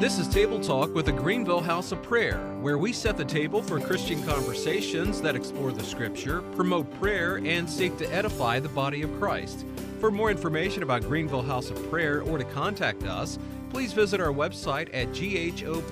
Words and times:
This 0.00 0.20
is 0.20 0.28
Table 0.28 0.60
Talk 0.60 0.94
with 0.94 1.06
the 1.06 1.12
Greenville 1.12 1.60
House 1.60 1.90
of 1.90 2.00
Prayer, 2.04 2.38
where 2.60 2.78
we 2.78 2.92
set 2.92 3.16
the 3.16 3.24
table 3.24 3.60
for 3.60 3.80
Christian 3.80 4.22
conversations 4.22 5.20
that 5.22 5.34
explore 5.34 5.72
the 5.72 5.82
Scripture, 5.82 6.40
promote 6.54 6.88
prayer, 7.00 7.38
and 7.38 7.68
seek 7.68 7.98
to 7.98 8.06
edify 8.14 8.60
the 8.60 8.68
body 8.68 9.02
of 9.02 9.12
Christ. 9.18 9.66
For 9.98 10.12
more 10.12 10.30
information 10.30 10.84
about 10.84 11.02
Greenville 11.02 11.42
House 11.42 11.70
of 11.70 11.90
Prayer 11.90 12.22
or 12.22 12.38
to 12.38 12.44
contact 12.44 13.02
us, 13.02 13.40
please 13.70 13.92
visit 13.92 14.20
our 14.20 14.32
website 14.32 14.88
at 14.94 15.08
ghopsc.org 15.08 15.84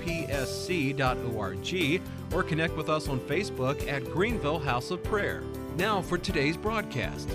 or 2.33 2.43
connect 2.45 2.77
with 2.77 2.89
us 2.89 3.09
on 3.09 3.19
Facebook 3.19 3.89
at 3.91 4.05
Greenville 4.05 4.61
House 4.61 4.93
of 4.93 5.03
Prayer. 5.03 5.43
Now 5.77 6.01
for 6.01 6.17
today's 6.17 6.57
broadcast. 6.57 7.29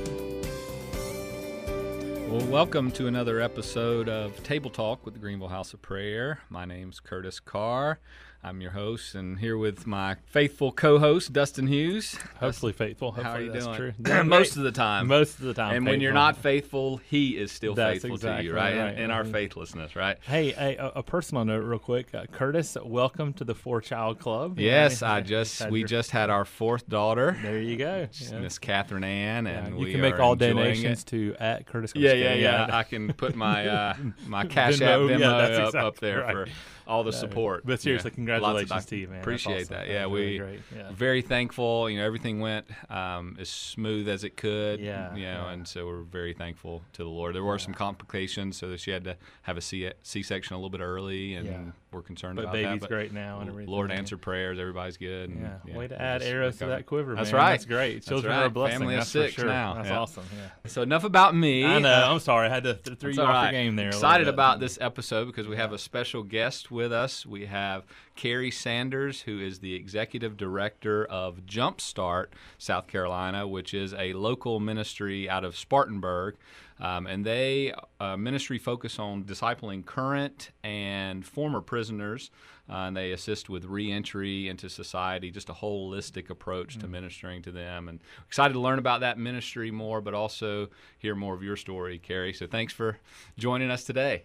Well, 2.31 2.47
welcome 2.47 2.91
to 2.91 3.07
another 3.07 3.41
episode 3.41 4.07
of 4.07 4.41
Table 4.41 4.69
Talk 4.69 5.03
with 5.03 5.15
the 5.15 5.19
Greenville 5.19 5.49
House 5.49 5.73
of 5.73 5.81
Prayer. 5.81 6.39
My 6.49 6.63
name's 6.63 7.01
Curtis 7.01 7.41
Carr. 7.41 7.99
I'm 8.43 8.59
your 8.59 8.71
host, 8.71 9.13
and 9.13 9.37
here 9.37 9.55
with 9.55 9.85
my 9.85 10.15
faithful 10.25 10.71
co-host 10.71 11.31
Dustin 11.31 11.67
Hughes. 11.67 12.17
Hopefully 12.39 12.73
faithful. 12.73 13.11
Hopefully 13.11 13.23
How 13.23 13.35
are 13.37 13.41
you 13.43 13.51
that's 13.51 13.65
doing? 13.65 13.93
True. 14.03 14.23
Most 14.23 14.57
of 14.57 14.63
the 14.63 14.71
time. 14.71 15.05
Most 15.05 15.37
of 15.37 15.45
the 15.45 15.53
time. 15.53 15.75
and 15.75 15.85
when 15.85 16.01
you're 16.01 16.11
not 16.11 16.37
faithful, 16.37 16.97
He 17.07 17.37
is 17.37 17.51
still 17.51 17.75
That's 17.75 18.01
faithful 18.01 18.17
to 18.17 18.41
you, 18.41 18.51
right? 18.55 18.75
right. 18.75 18.93
In, 18.95 19.03
in 19.03 19.11
our 19.11 19.23
Mhm. 19.23 19.31
faithlessness, 19.31 19.95
right? 19.95 20.17
Hey, 20.23 20.53
hey 20.53 20.75
a, 20.77 20.87
a 20.95 21.03
personal 21.03 21.45
note, 21.45 21.63
real 21.63 21.77
quick. 21.77 22.15
Uh, 22.15 22.25
Curtis, 22.31 22.75
welcome 22.83 23.31
to 23.33 23.43
the 23.43 23.53
Four 23.53 23.79
Child 23.79 24.17
Club. 24.17 24.57
Yes, 24.59 25.03
I 25.03 25.17
I 25.17 25.21
just 25.21 25.69
we 25.69 25.83
just 25.83 26.09
had 26.09 26.31
our 26.31 26.43
fourth 26.45 26.89
daughter, 26.89 27.37
There 27.43 27.59
you 27.61 27.77
go. 27.77 28.07
Yeah. 28.11 28.39
Miss 28.39 28.57
Catherine 28.57 29.03
Ann, 29.03 29.45
Yeah, 29.45 29.51
and 29.65 29.77
you 29.77 29.85
we 29.85 29.91
can 29.91 30.01
make 30.01 30.19
all 30.19 30.35
donations 30.35 31.03
It. 31.03 31.07
to 31.07 31.35
at 31.39 31.67
Curtis. 31.67 31.91
Yeah, 31.95 32.13
yeah, 32.13 32.33
yeah. 32.33 32.67
I 32.71 32.81
can 32.81 33.13
put 33.13 33.35
my 33.35 33.67
uh, 33.67 33.93
my 34.25 34.45
Cash 34.47 34.79
Venmo, 34.79 35.13
App 35.13 35.19
yeah, 35.19 35.27
Venmo 35.27 35.37
that's 35.47 35.57
up, 35.59 35.65
exactly 35.67 35.87
up 35.87 35.99
there 35.99 36.21
right. 36.21 36.33
for 36.33 36.47
all 36.87 37.03
the 37.03 37.13
support. 37.13 37.65
But 37.65 37.79
seriously, 37.79 38.11
Yeah. 38.17 38.30
Congratulations 38.39 38.85
to 38.85 38.95
you, 38.97 39.07
man. 39.07 39.19
Appreciate 39.21 39.63
awesome. 39.63 39.75
that. 39.75 39.87
Yeah, 39.87 40.01
really 40.03 40.09
we 40.33 40.37
great. 40.37 40.59
Yeah. 40.75 40.91
very 40.91 41.21
thankful. 41.21 41.89
You 41.89 41.99
know, 41.99 42.05
everything 42.05 42.39
went 42.39 42.65
um, 42.89 43.37
as 43.39 43.49
smooth 43.49 44.07
as 44.09 44.23
it 44.23 44.37
could. 44.37 44.79
Yeah, 44.79 45.13
You 45.15 45.25
know, 45.25 45.31
yeah. 45.45 45.51
and 45.51 45.67
so 45.67 45.85
we're 45.85 46.01
very 46.03 46.33
thankful 46.33 46.83
to 46.93 47.03
the 47.03 47.09
Lord. 47.09 47.35
There 47.35 47.43
were 47.43 47.59
some 47.59 47.73
complications, 47.73 48.57
so 48.57 48.69
that 48.69 48.79
she 48.79 48.91
had 48.91 49.03
to 49.05 49.17
have 49.43 49.57
a 49.57 49.61
C 49.61 49.91
section 50.03 50.53
a 50.55 50.57
little 50.57 50.69
bit 50.69 50.81
early, 50.81 51.33
and 51.35 51.45
Yeah. 51.47 51.61
We're 51.91 52.01
concerned 52.01 52.37
But 52.37 52.43
about 52.43 52.53
baby's 52.53 52.79
that. 52.79 52.89
great 52.89 53.11
now 53.11 53.41
and 53.41 53.49
everything. 53.49 53.69
Lord 53.69 53.91
answered 53.91 54.21
prayers. 54.21 54.57
Everybody's 54.59 54.95
good. 54.95 55.29
and, 55.29 55.49
Yeah. 55.65 55.77
Way 55.77 55.89
to 55.89 56.01
add 56.01 56.21
arrows 56.23 56.55
to 56.59 56.67
that 56.67 56.85
quiver, 56.85 57.15
That's 57.15 57.33
man. 57.33 57.41
right. 57.41 57.51
That's 57.51 57.65
great. 57.65 58.05
Children 58.05 58.31
are 58.33 58.45
a 58.45 58.49
blessing. 58.49 58.79
Family 58.79 58.93
of 58.95 58.99
that's 59.01 59.09
six 59.09 59.33
sure. 59.33 59.45
now. 59.45 59.73
That's 59.73 59.89
Yeah. 59.89 59.99
awesome. 59.99 60.23
Yeah. 60.33 60.69
So 60.69 60.83
enough 60.83 61.03
about 61.03 61.35
me. 61.35 61.65
I 61.65 61.79
know. 61.79 61.89
Uh, 61.91 62.13
I'm 62.13 62.19
sorry. 62.19 62.47
I 62.47 62.49
had 62.49 62.63
to 62.63 62.75
th- 62.75 62.97
throw 62.97 63.09
you 63.09 63.21
off 63.21 63.27
right. 63.27 63.43
your 63.51 63.61
game 63.63 63.75
there. 63.75 63.87
Excited 63.87 64.29
about 64.29 64.61
this 64.61 64.77
episode 64.79 65.25
because 65.25 65.49
we 65.49 65.57
have 65.57 65.73
a 65.73 65.77
special 65.77 66.23
guest 66.23 66.71
with 66.71 66.93
us. 66.93 67.25
We 67.25 67.47
have 67.47 67.83
Kerry 68.15 68.51
Sanders, 68.51 69.21
who 69.23 69.39
is 69.41 69.59
the 69.59 69.73
executive 69.73 70.37
director 70.37 71.03
of 71.03 71.45
Jumpstart 71.45 72.27
South 72.57 72.87
Carolina, 72.87 73.45
which 73.45 73.73
is 73.73 73.93
a 73.95 74.13
local 74.13 74.61
ministry 74.61 75.29
out 75.29 75.43
of 75.43 75.57
Spartanburg. 75.57 76.35
Um, 76.81 77.05
and 77.05 77.23
they 77.23 77.73
uh, 77.99 78.17
ministry 78.17 78.57
focus 78.57 78.97
on 78.97 79.23
discipling 79.23 79.85
current 79.85 80.49
and 80.63 81.23
former 81.23 81.61
prisoners, 81.61 82.31
uh, 82.71 82.87
and 82.87 82.95
they 82.95 83.11
assist 83.11 83.49
with 83.49 83.65
reentry 83.65 84.47
into 84.47 84.69
society. 84.69 85.29
Just 85.29 85.49
a 85.49 85.53
holistic 85.53 86.29
approach 86.29 86.77
to 86.79 86.87
ministering 86.87 87.41
to 87.41 87.51
them. 87.51 87.89
And 87.89 87.99
excited 88.25 88.53
to 88.53 88.59
learn 88.59 88.79
about 88.79 89.01
that 89.01 89.17
ministry 89.17 89.71
more, 89.71 89.99
but 89.99 90.13
also 90.13 90.69
hear 90.97 91.13
more 91.15 91.33
of 91.33 91.43
your 91.43 91.57
story, 91.57 91.99
Kerry. 91.99 92.33
So 92.33 92.47
thanks 92.47 92.71
for 92.71 92.97
joining 93.37 93.69
us 93.69 93.83
today. 93.83 94.23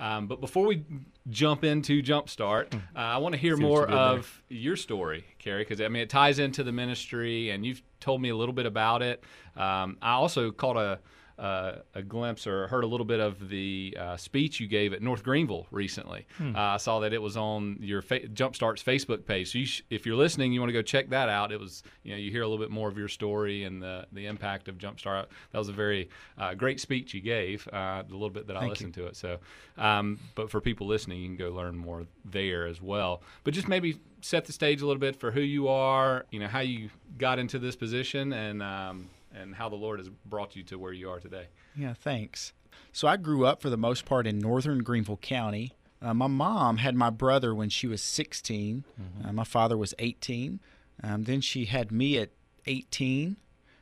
Um, 0.00 0.28
but 0.28 0.40
before 0.40 0.64
we 0.66 0.84
jump 1.30 1.64
into 1.64 2.00
Jumpstart, 2.02 2.74
uh, 2.74 2.78
I 2.94 3.16
want 3.16 3.34
to 3.34 3.40
hear 3.40 3.56
more 3.56 3.86
did 3.86 3.94
there. 3.94 3.98
of 3.98 4.42
your 4.48 4.76
story, 4.76 5.24
Kerry, 5.38 5.62
because 5.62 5.80
I 5.80 5.88
mean 5.88 6.02
it 6.02 6.10
ties 6.10 6.38
into 6.38 6.62
the 6.62 6.70
ministry, 6.70 7.50
and 7.50 7.66
you've 7.66 7.82
told 7.98 8.22
me 8.22 8.28
a 8.28 8.36
little 8.36 8.52
bit 8.52 8.66
about 8.66 9.02
it. 9.02 9.24
Um, 9.56 9.96
I 10.00 10.12
also 10.12 10.52
caught 10.52 10.76
a 10.76 11.00
uh, 11.38 11.76
a 11.94 12.02
glimpse 12.02 12.46
or 12.46 12.66
heard 12.66 12.84
a 12.84 12.86
little 12.86 13.06
bit 13.06 13.20
of 13.20 13.48
the 13.48 13.96
uh, 13.98 14.16
speech 14.16 14.58
you 14.60 14.66
gave 14.66 14.92
at 14.92 15.00
North 15.00 15.22
Greenville 15.22 15.66
recently. 15.70 16.26
Hmm. 16.36 16.56
Uh, 16.56 16.60
I 16.60 16.76
saw 16.78 17.00
that 17.00 17.12
it 17.12 17.22
was 17.22 17.36
on 17.36 17.78
your 17.80 18.02
fa- 18.02 18.26
Jumpstart's 18.28 18.82
Facebook 18.82 19.24
page. 19.24 19.52
So 19.52 19.58
you 19.58 19.66
sh- 19.66 19.82
if 19.90 20.04
you're 20.04 20.16
listening, 20.16 20.52
you 20.52 20.60
want 20.60 20.70
to 20.70 20.74
go 20.74 20.82
check 20.82 21.10
that 21.10 21.28
out. 21.28 21.52
It 21.52 21.60
was 21.60 21.82
you 22.02 22.12
know 22.12 22.18
you 22.18 22.30
hear 22.30 22.42
a 22.42 22.48
little 22.48 22.62
bit 22.62 22.70
more 22.72 22.88
of 22.88 22.98
your 22.98 23.08
story 23.08 23.64
and 23.64 23.82
the 23.82 24.06
the 24.12 24.26
impact 24.26 24.68
of 24.68 24.78
Jumpstart. 24.78 25.26
That 25.52 25.58
was 25.58 25.68
a 25.68 25.72
very 25.72 26.08
uh, 26.36 26.54
great 26.54 26.80
speech 26.80 27.14
you 27.14 27.20
gave. 27.20 27.68
Uh, 27.72 28.02
the 28.02 28.14
little 28.14 28.30
bit 28.30 28.48
that 28.48 28.56
I 28.56 28.60
Thank 28.60 28.70
listened 28.70 28.94
to 28.94 29.06
it. 29.06 29.16
So, 29.16 29.38
um, 29.76 30.18
but 30.34 30.50
for 30.50 30.60
people 30.60 30.86
listening, 30.86 31.20
you 31.20 31.28
can 31.28 31.36
go 31.36 31.50
learn 31.50 31.76
more 31.76 32.06
there 32.24 32.66
as 32.66 32.82
well. 32.82 33.22
But 33.44 33.54
just 33.54 33.68
maybe 33.68 34.00
set 34.20 34.44
the 34.44 34.52
stage 34.52 34.82
a 34.82 34.86
little 34.86 35.00
bit 35.00 35.14
for 35.14 35.30
who 35.30 35.40
you 35.40 35.68
are. 35.68 36.26
You 36.30 36.40
know 36.40 36.48
how 36.48 36.60
you 36.60 36.90
got 37.16 37.38
into 37.38 37.58
this 37.58 37.76
position 37.76 38.32
and. 38.32 38.62
Um, 38.62 39.10
and 39.40 39.54
how 39.54 39.68
the 39.68 39.76
Lord 39.76 39.98
has 40.00 40.08
brought 40.26 40.56
you 40.56 40.62
to 40.64 40.78
where 40.78 40.92
you 40.92 41.08
are 41.10 41.20
today. 41.20 41.46
Yeah, 41.76 41.94
thanks. 41.94 42.52
So 42.92 43.08
I 43.08 43.16
grew 43.16 43.46
up 43.46 43.62
for 43.62 43.70
the 43.70 43.76
most 43.76 44.04
part 44.04 44.26
in 44.26 44.38
northern 44.38 44.82
Greenville 44.82 45.16
County. 45.18 45.72
Uh, 46.00 46.14
my 46.14 46.26
mom 46.26 46.76
had 46.78 46.94
my 46.94 47.10
brother 47.10 47.54
when 47.54 47.68
she 47.70 47.86
was 47.86 48.02
16. 48.02 48.84
Uh, 49.24 49.32
my 49.32 49.44
father 49.44 49.76
was 49.76 49.94
18. 49.98 50.60
Um, 51.02 51.24
then 51.24 51.40
she 51.40 51.64
had 51.66 51.90
me 51.90 52.18
at 52.18 52.30
18. 52.66 53.36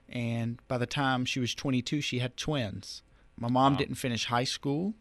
And 0.09 0.61
by 0.69 0.79
the 0.79 0.87
time 0.87 1.25
she 1.25 1.41
was 1.41 1.55
22, 1.55 2.01
she 2.01 2.21
had 2.21 2.37
twins. 2.37 3.03
My 3.39 3.49
mom 3.49 3.73
Wow. 3.75 3.79
didn't 3.79 3.97
finish 3.97 4.27
high 4.27 4.45
school. 4.45 4.95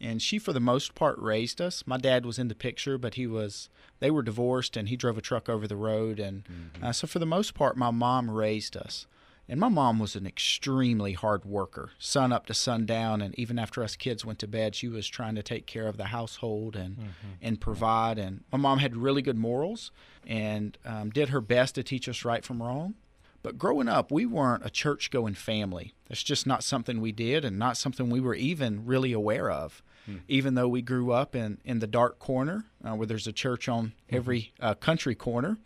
And 0.00 0.22
she, 0.22 0.38
for 0.38 0.52
the 0.52 0.60
most 0.60 0.94
part, 0.94 1.18
raised 1.18 1.60
us. 1.60 1.82
My 1.86 1.96
dad 1.96 2.24
was 2.24 2.38
in 2.38 2.46
the 2.48 2.54
picture, 2.54 2.98
but 2.98 3.14
he 3.14 3.26
was, 3.26 3.68
they 3.98 4.10
were 4.12 4.22
divorced 4.22 4.76
and 4.76 4.88
he 4.88 4.96
drove 4.96 5.18
a 5.18 5.20
truck 5.22 5.48
over 5.48 5.66
the 5.66 5.74
road. 5.76 6.20
And 6.20 6.44
uh, 6.82 6.92
so, 6.92 7.06
for 7.08 7.18
the 7.18 7.26
most 7.26 7.54
part, 7.54 7.76
my 7.76 7.90
mom 7.90 8.30
raised 8.30 8.76
us. 8.76 9.06
And 9.48 9.58
my 9.58 9.68
mom 9.68 9.98
was 9.98 10.14
an 10.14 10.26
extremely 10.26 11.14
hard 11.14 11.46
worker, 11.46 11.90
sun 11.98 12.32
up 12.32 12.44
to 12.46 12.54
sundown, 12.54 13.22
and 13.22 13.34
even 13.38 13.58
after 13.58 13.82
us 13.82 13.96
kids 13.96 14.24
went 14.24 14.38
to 14.40 14.46
bed, 14.46 14.74
she 14.74 14.88
was 14.88 15.08
trying 15.08 15.36
to 15.36 15.42
take 15.42 15.66
care 15.66 15.86
of 15.88 15.96
the 15.96 16.04
household 16.06 16.76
and 16.76 16.96
and 17.40 17.60
provide. 17.60 18.18
And 18.18 18.44
my 18.52 18.58
mom 18.58 18.78
had 18.78 18.94
really 18.96 19.22
good 19.22 19.38
morals 19.38 19.90
and 20.26 20.76
um, 20.84 21.10
did 21.10 21.30
her 21.30 21.40
best 21.40 21.76
to 21.76 21.82
teach 21.82 22.08
us 22.08 22.24
right 22.24 22.44
from 22.44 22.62
wrong. 22.62 22.94
But 23.42 23.56
growing 23.56 23.88
up, 23.88 24.10
we 24.10 24.26
weren't 24.26 24.66
a 24.66 24.70
church 24.70 25.10
going 25.10 25.34
family. 25.34 25.94
That's 26.08 26.22
just 26.22 26.46
not 26.46 26.64
something 26.64 27.00
we 27.00 27.12
did 27.12 27.44
and 27.44 27.58
not 27.58 27.76
something 27.76 28.10
we 28.10 28.20
were 28.20 28.34
even 28.34 28.84
really 28.84 29.12
aware 29.12 29.50
of. 29.50 29.82
Even 30.26 30.54
though 30.54 30.68
we 30.68 30.80
grew 30.80 31.12
up 31.12 31.36
in, 31.36 31.58
in 31.64 31.80
the 31.80 31.86
dark 31.86 32.18
corner 32.18 32.64
uh, 32.82 32.94
where 32.94 33.06
there's 33.06 33.26
a 33.26 33.32
church 33.32 33.68
on 33.68 33.92
every 34.08 34.52
uh, 34.58 34.74
country 34.74 35.14
corner. 35.14 35.58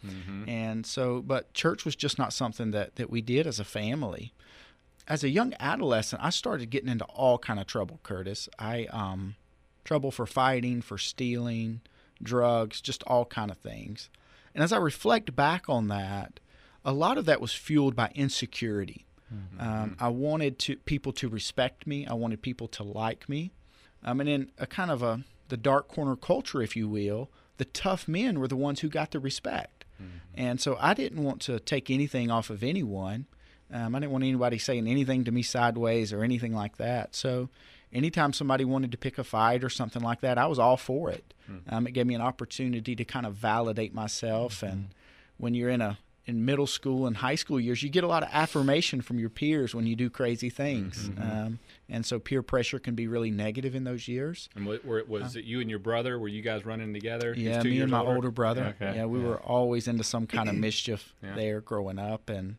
And 0.49 0.85
so, 0.85 1.23
but 1.23 1.53
church 1.55 1.85
was 1.85 1.95
just 1.95 2.19
not 2.19 2.33
something 2.33 2.73
that, 2.73 2.97
that 2.97 3.09
we 3.09 3.21
did 3.21 3.47
as 3.47 3.61
a 3.61 3.65
family. 3.65 4.33
As 5.07 5.23
a 5.23 5.29
young 5.29 5.55
adolescent, 5.61 6.23
I 6.25 6.31
started 6.31 6.71
getting 6.71 6.89
into 6.89 7.05
all 7.05 7.39
kind 7.39 7.61
of 7.61 7.67
trouble, 7.67 8.01
Curtis. 8.03 8.49
I, 8.59 8.87
um, 8.87 9.37
trouble 9.85 10.11
for 10.11 10.27
fighting, 10.27 10.83
for 10.83 10.99
stealing, 10.99 11.81
drugs, 12.23 12.81
just 12.81 13.03
all 13.05 13.25
kind 13.25 13.51
of 13.51 13.59
things. 13.59 14.11
And 14.55 14.63
as 14.63 14.73
I 14.73 14.79
reflect 14.79 15.35
back 15.37 15.69
on 15.69 15.89
that, 15.89 16.41
a 16.85 16.93
lot 16.93 17.17
of 17.19 17.27
that 17.27 17.41
was 17.41 17.53
fueled 17.53 17.95
by 17.95 18.11
insecurity. 18.15 19.07
Um, 19.59 19.97
I 19.99 20.09
wanted 20.09 20.59
to 20.61 20.77
people 20.77 21.13
to 21.15 21.29
respect 21.29 21.87
me. 21.87 22.07
I 22.07 22.13
wanted 22.13 22.43
people 22.43 22.69
to 22.69 22.83
like 22.83 23.29
me. 23.31 23.51
Um, 24.05 24.19
mean, 24.19 24.29
in 24.29 24.51
a 24.59 24.67
kind 24.67 24.91
of 24.91 25.03
a 25.03 25.25
the 25.49 25.57
dark 25.57 25.89
corner 25.89 26.17
culture, 26.17 26.63
if 26.63 26.77
you 26.77 26.89
will, 26.89 27.29
the 27.59 27.65
tough 27.67 28.09
men 28.09 28.41
were 28.41 28.49
the 28.49 28.57
ones 28.57 28.81
who 28.81 28.89
got 28.89 29.11
the 29.11 29.21
respect. 29.21 29.85
And 30.35 30.61
so 30.61 30.77
I 30.81 30.95
didn't 30.95 31.23
want 31.23 31.41
to 31.43 31.61
take 31.61 31.91
anything 31.91 32.31
off 32.31 32.51
of 32.51 32.63
anyone. 32.65 33.27
Um, 33.73 33.95
I 33.95 34.01
didn't 34.01 34.13
want 34.13 34.25
anybody 34.25 34.59
saying 34.59 34.89
anything 34.89 35.25
to 35.25 35.31
me 35.31 35.43
sideways 35.43 36.13
or 36.13 36.25
anything 36.25 36.55
like 36.55 36.79
that. 36.79 37.15
So 37.15 37.51
anytime 37.93 38.33
somebody 38.33 38.65
wanted 38.65 38.91
to 38.93 38.99
pick 38.99 39.19
a 39.19 39.25
fight 39.25 39.63
or 39.63 39.69
something 39.69 40.03
like 40.03 40.21
that, 40.23 40.39
I 40.39 40.47
was 40.47 40.59
all 40.59 40.77
for 40.77 41.11
it. 41.11 41.35
Um, 41.69 41.87
it 41.87 41.93
gave 41.93 42.07
me 42.07 42.15
an 42.15 42.21
opportunity 42.23 42.97
to 42.97 43.05
kind 43.05 43.27
of 43.27 43.35
validate 43.35 43.95
myself. 43.95 44.63
And 44.63 44.89
when 45.37 45.55
you're 45.55 45.71
in 45.71 45.81
a 45.83 45.99
in 46.25 46.45
middle 46.45 46.69
school 46.69 47.07
and 47.07 47.17
high 47.17 47.35
school 47.35 47.59
years, 47.59 47.83
you 47.83 47.89
get 47.89 48.05
a 48.05 48.07
lot 48.07 48.23
of 48.23 48.29
affirmation 48.33 49.01
from 49.01 49.19
your 49.19 49.29
peers 49.29 49.75
when 49.75 49.87
you 49.87 49.97
do 49.97 50.09
crazy 50.09 50.51
things. 50.51 51.11
Um, 51.21 51.59
and 51.89 52.07
so 52.07 52.21
peer 52.21 52.43
pressure 52.43 52.79
can 52.79 52.95
be 52.95 53.09
really 53.09 53.31
negative 53.33 53.75
in 53.75 53.83
those 53.85 54.07
years. 54.07 54.49
And 54.55 54.65
wa- 54.67 54.79
were, 54.85 55.03
was 55.07 55.35
it 55.35 55.45
you 55.45 55.61
and 55.61 55.69
your 55.69 55.81
brother? 55.81 56.19
Were 56.21 56.29
you 56.29 56.41
guys 56.43 56.65
running 56.65 56.95
together? 56.95 57.35
Yeah, 57.37 57.61
two 57.61 57.71
me 57.71 57.75
years 57.77 57.83
and 57.85 57.91
my 57.91 57.99
older? 58.01 58.15
older 58.15 58.31
brother. 58.31 58.77
Okay. 58.81 58.97
Yeah, 58.97 59.07
we 59.07 59.19
Yeah. 59.19 59.27
were 59.27 59.41
always 59.41 59.89
into 59.89 60.05
some 60.05 60.27
kind 60.29 60.49
of 60.49 60.55
mischief 60.69 61.13
Yeah. 61.23 61.35
there 61.35 61.61
growing 61.61 61.99
up. 61.99 62.31
And, 62.31 62.55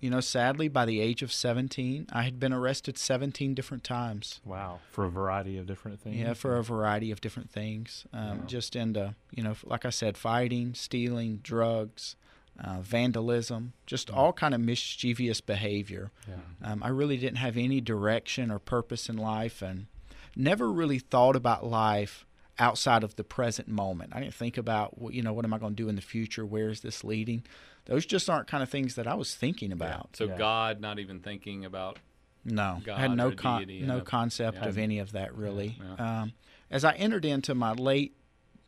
you 0.00 0.08
know, 0.08 0.20
sadly, 0.20 0.68
by 0.68 0.86
the 0.86 1.00
age 1.00 1.20
of 1.22 1.30
17, 1.30 2.06
I 2.12 2.22
had 2.22 2.40
been 2.40 2.52
arrested 2.54 2.96
17 2.96 3.52
different 3.54 3.84
times. 3.84 4.40
Wow, 4.42 4.80
for 4.90 5.04
a 5.04 5.10
variety 5.10 5.58
of 5.58 5.66
different 5.66 6.00
things. 6.00 6.16
Yeah, 6.16 6.32
for 6.32 6.56
a 6.56 6.64
variety 6.64 7.10
of 7.10 7.20
different 7.20 7.50
things. 7.50 8.06
Um, 8.14 8.38
Wow. 8.40 8.44
Just 8.46 8.74
into, 8.74 9.14
you 9.34 9.42
know, 9.42 9.54
like 9.64 9.84
I 9.84 9.90
said, 9.90 10.16
fighting, 10.16 10.72
stealing, 10.72 11.40
drugs, 11.42 12.16
uh, 12.62 12.80
vandalism, 12.80 13.72
just 13.86 14.10
all 14.10 14.32
kind 14.32 14.54
of 14.54 14.60
mischievous 14.60 15.40
behavior. 15.40 16.10
Yeah. 16.28 16.70
Um, 16.72 16.82
I 16.82 16.88
really 16.88 17.16
didn't 17.16 17.36
have 17.38 17.56
any 17.56 17.80
direction 17.80 18.50
or 18.50 18.58
purpose 18.58 19.08
in 19.08 19.16
life, 19.16 19.62
and 19.62 19.86
never 20.34 20.70
really 20.70 20.98
thought 20.98 21.36
about 21.36 21.64
life 21.66 22.24
outside 22.58 23.04
of 23.04 23.16
the 23.16 23.24
present 23.24 23.68
moment. 23.68 24.12
I 24.14 24.20
didn't 24.20 24.34
think 24.34 24.56
about, 24.56 24.98
what 24.98 25.12
you 25.12 25.22
know, 25.22 25.32
what 25.32 25.44
am 25.44 25.52
I 25.52 25.58
going 25.58 25.74
to 25.76 25.82
do 25.82 25.88
in 25.88 25.96
the 25.96 26.02
future? 26.02 26.46
Where 26.46 26.68
is 26.70 26.80
this 26.80 27.04
leading? 27.04 27.44
Those 27.84 28.06
just 28.06 28.28
aren't 28.30 28.46
kind 28.48 28.62
of 28.62 28.68
things 28.68 28.94
that 28.94 29.06
I 29.06 29.14
was 29.14 29.34
thinking 29.34 29.70
about. 29.72 30.16
So 30.16 30.24
Yeah. 30.24 30.38
God, 30.38 30.80
not 30.80 30.98
even 30.98 31.20
thinking 31.20 31.64
about. 31.64 31.98
No, 32.44 32.80
I 32.90 33.00
had 33.00 33.16
no 33.16 33.32
con- 33.32 33.66
no 33.86 33.98
a- 33.98 34.02
concept 34.02 34.58
yeah. 34.62 34.68
of 34.68 34.78
any 34.78 34.98
of 35.00 35.12
that 35.12 35.34
really. 35.34 35.78
Yeah. 35.98 36.22
Um, 36.22 36.32
as 36.70 36.84
I 36.84 36.92
entered 36.94 37.24
into 37.24 37.54
my 37.54 37.72
late, 37.72 38.14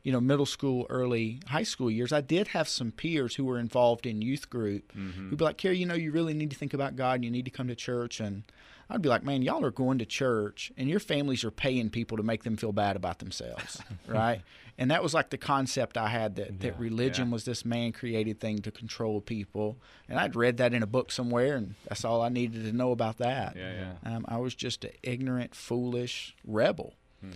you 0.09 0.13
know, 0.15 0.21
middle 0.23 0.47
school, 0.47 0.87
early 0.89 1.39
high 1.49 1.65
school 1.73 1.91
years, 1.91 2.13
I 2.15 2.23
did 2.23 2.49
have 2.49 2.67
some 2.67 2.91
peers 2.93 3.35
who 3.35 3.45
were 3.45 3.59
involved 3.61 4.07
in 4.07 4.23
youth 4.23 4.49
group 4.49 4.91
Mm-hmm. 4.97 5.29
who'd 5.29 5.39
be 5.39 5.45
like, 5.45 5.59
"Kerry, 5.59 5.77
you 5.77 5.85
know, 5.87 5.95
you 6.05 6.11
really 6.13 6.33
need 6.33 6.51
to 6.51 6.57
think 6.57 6.73
about 6.73 6.97
God. 6.97 7.17
and 7.17 7.25
You 7.27 7.31
need 7.31 7.45
to 7.45 7.51
come 7.59 7.69
to 7.69 7.75
church." 7.75 8.19
And 8.21 8.45
I'd 8.89 9.03
be 9.03 9.11
like, 9.11 9.23
"Man, 9.23 9.43
y'all 9.43 9.65
are 9.67 9.71
going 9.85 9.99
to 9.99 10.07
church, 10.07 10.73
and 10.79 10.89
your 10.89 11.01
families 11.13 11.45
are 11.45 11.51
paying 11.51 11.91
people 11.91 12.17
to 12.17 12.23
make 12.23 12.43
them 12.45 12.57
feel 12.57 12.73
bad 12.73 12.97
about 12.97 13.19
themselves, 13.19 13.83
right?" 14.07 14.41
And 14.81 14.91
that 14.93 15.03
was 15.03 15.13
like 15.13 15.29
the 15.31 15.37
concept 15.39 15.99
I 15.99 16.09
had 16.09 16.37
that, 16.37 16.51
Yeah, 16.53 16.57
that 16.71 16.79
religion 16.79 17.27
yeah. 17.29 17.33
was 17.35 17.45
this 17.45 17.65
man 17.65 17.93
created 17.93 18.39
thing 18.41 18.59
to 18.63 18.71
control 18.71 19.21
people. 19.21 19.77
And 20.09 20.19
I'd 20.21 20.37
read 20.37 20.57
that 20.59 20.73
in 20.73 20.83
a 20.85 20.87
book 20.87 21.11
somewhere, 21.13 21.57
and 21.57 21.75
that's 21.89 22.05
all 22.05 22.23
I 22.23 22.29
needed 22.31 22.65
to 22.65 22.73
know 22.73 22.93
about 22.93 23.19
that. 23.19 23.57
Yeah, 23.57 23.73
yeah. 24.05 24.17
Um, 24.17 24.25
I 24.29 24.39
was 24.39 24.55
just 24.55 24.85
an 24.85 24.93
ignorant, 25.03 25.55
foolish 25.55 26.35
rebel. 26.47 26.95
Hmm. 27.21 27.33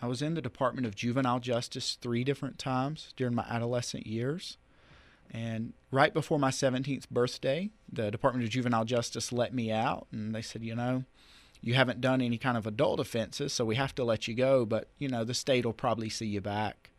I 0.00 0.06
was 0.06 0.22
in 0.22 0.34
the 0.34 0.42
Department 0.42 0.86
of 0.86 0.94
Juvenile 0.94 1.40
Justice 1.40 1.98
three 2.00 2.24
different 2.24 2.58
times 2.58 3.12
during 3.16 3.34
my 3.34 3.44
adolescent 3.48 4.06
years. 4.06 4.56
And 5.30 5.74
right 5.90 6.12
before 6.12 6.38
my 6.38 6.50
17th 6.50 7.08
birthday, 7.10 7.70
the 7.92 8.10
Department 8.10 8.44
of 8.44 8.50
Juvenile 8.50 8.84
Justice 8.84 9.30
let 9.30 9.54
me 9.54 9.70
out, 9.70 10.06
and 10.10 10.34
they 10.34 10.42
said, 10.42 10.64
you 10.64 10.74
know, 10.74 11.04
you 11.60 11.74
haven't 11.74 12.00
done 12.00 12.20
any 12.20 12.38
kind 12.38 12.56
of 12.56 12.66
adult 12.66 12.98
offenses, 12.98 13.52
so 13.52 13.64
we 13.64 13.76
have 13.76 13.94
to 13.96 14.04
let 14.04 14.26
you 14.26 14.34
go, 14.34 14.64
but, 14.64 14.88
you 14.98 15.08
know, 15.08 15.22
the 15.22 15.34
state 15.34 15.64
will 15.66 15.72
probably 15.72 16.08
see 16.08 16.26
you 16.26 16.40
back. 16.40 16.90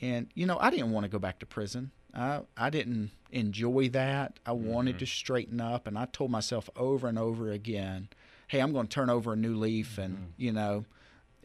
And, 0.00 0.28
you 0.34 0.46
know, 0.46 0.58
I 0.60 0.70
didn't 0.70 0.90
want 0.90 1.04
to 1.04 1.10
go 1.10 1.18
back 1.18 1.38
to 1.40 1.46
prison. 1.46 1.90
I, 2.14 2.42
I 2.56 2.70
didn't 2.70 3.10
enjoy 3.32 3.88
that. 3.88 4.38
I 4.46 4.50
mm-hmm. 4.50 4.68
wanted 4.68 4.98
to 5.00 5.06
straighten 5.06 5.60
up, 5.60 5.86
and 5.86 5.98
I 5.98 6.04
told 6.04 6.30
myself 6.30 6.68
over 6.76 7.08
and 7.08 7.18
over 7.18 7.50
again, 7.50 8.08
hey, 8.48 8.60
I'm 8.60 8.72
going 8.72 8.86
to 8.86 8.94
turn 8.94 9.10
over 9.10 9.32
a 9.32 9.36
new 9.36 9.56
leaf. 9.56 9.98
And, 9.98 10.14
mm-hmm. 10.14 10.24
you 10.36 10.52
know, 10.52 10.84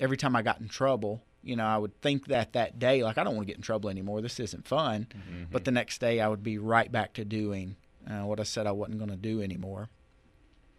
every 0.04 0.18
time 0.18 0.36
I 0.36 0.42
got 0.42 0.60
in 0.60 0.68
trouble, 0.68 1.24
you 1.42 1.56
know, 1.56 1.66
I 1.66 1.78
would 1.78 2.00
think 2.02 2.28
that 2.28 2.54
that 2.54 2.78
day, 2.78 3.04
like, 3.04 3.18
I 3.18 3.24
don't 3.24 3.36
want 3.36 3.48
to 3.48 3.52
get 3.52 3.56
in 3.56 3.64
trouble 3.64 3.90
anymore. 3.90 4.22
This 4.22 4.40
isn't 4.40 4.68
fun. 4.68 5.08
But 5.50 5.64
the 5.64 5.72
next 5.72 6.00
day, 6.02 6.20
I 6.20 6.28
would 6.28 6.44
be 6.44 6.58
right 6.58 6.92
back 6.92 7.14
to 7.14 7.24
doing 7.26 7.78
uh, 8.06 8.26
what 8.26 8.40
I 8.40 8.44
said 8.44 8.68
I 8.68 8.74
wasn't 8.74 8.98
going 9.00 9.12
to 9.12 9.16
do 9.16 9.42
anymore. 9.42 9.90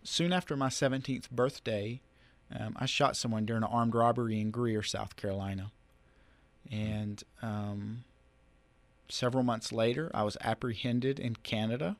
Soon 0.03 0.33
after 0.33 0.57
my 0.57 0.69
17th 0.69 1.31
birthday, 1.31 2.03
um, 2.55 2.77
I 2.79 2.85
shot 2.85 3.17
someone 3.17 3.47
during 3.47 3.63
an 3.63 3.71
armed 3.71 3.95
robbery 3.95 4.39
in 4.39 4.51
Greer, 4.51 4.83
South 4.83 5.17
Carolina. 5.17 5.73
And 6.71 7.23
um, 7.41 8.05
several 9.09 9.43
months 9.43 9.73
later, 9.73 10.11
I 10.13 10.23
was 10.23 10.37
apprehended 10.43 11.19
in 11.19 11.37
Canada 11.37 11.97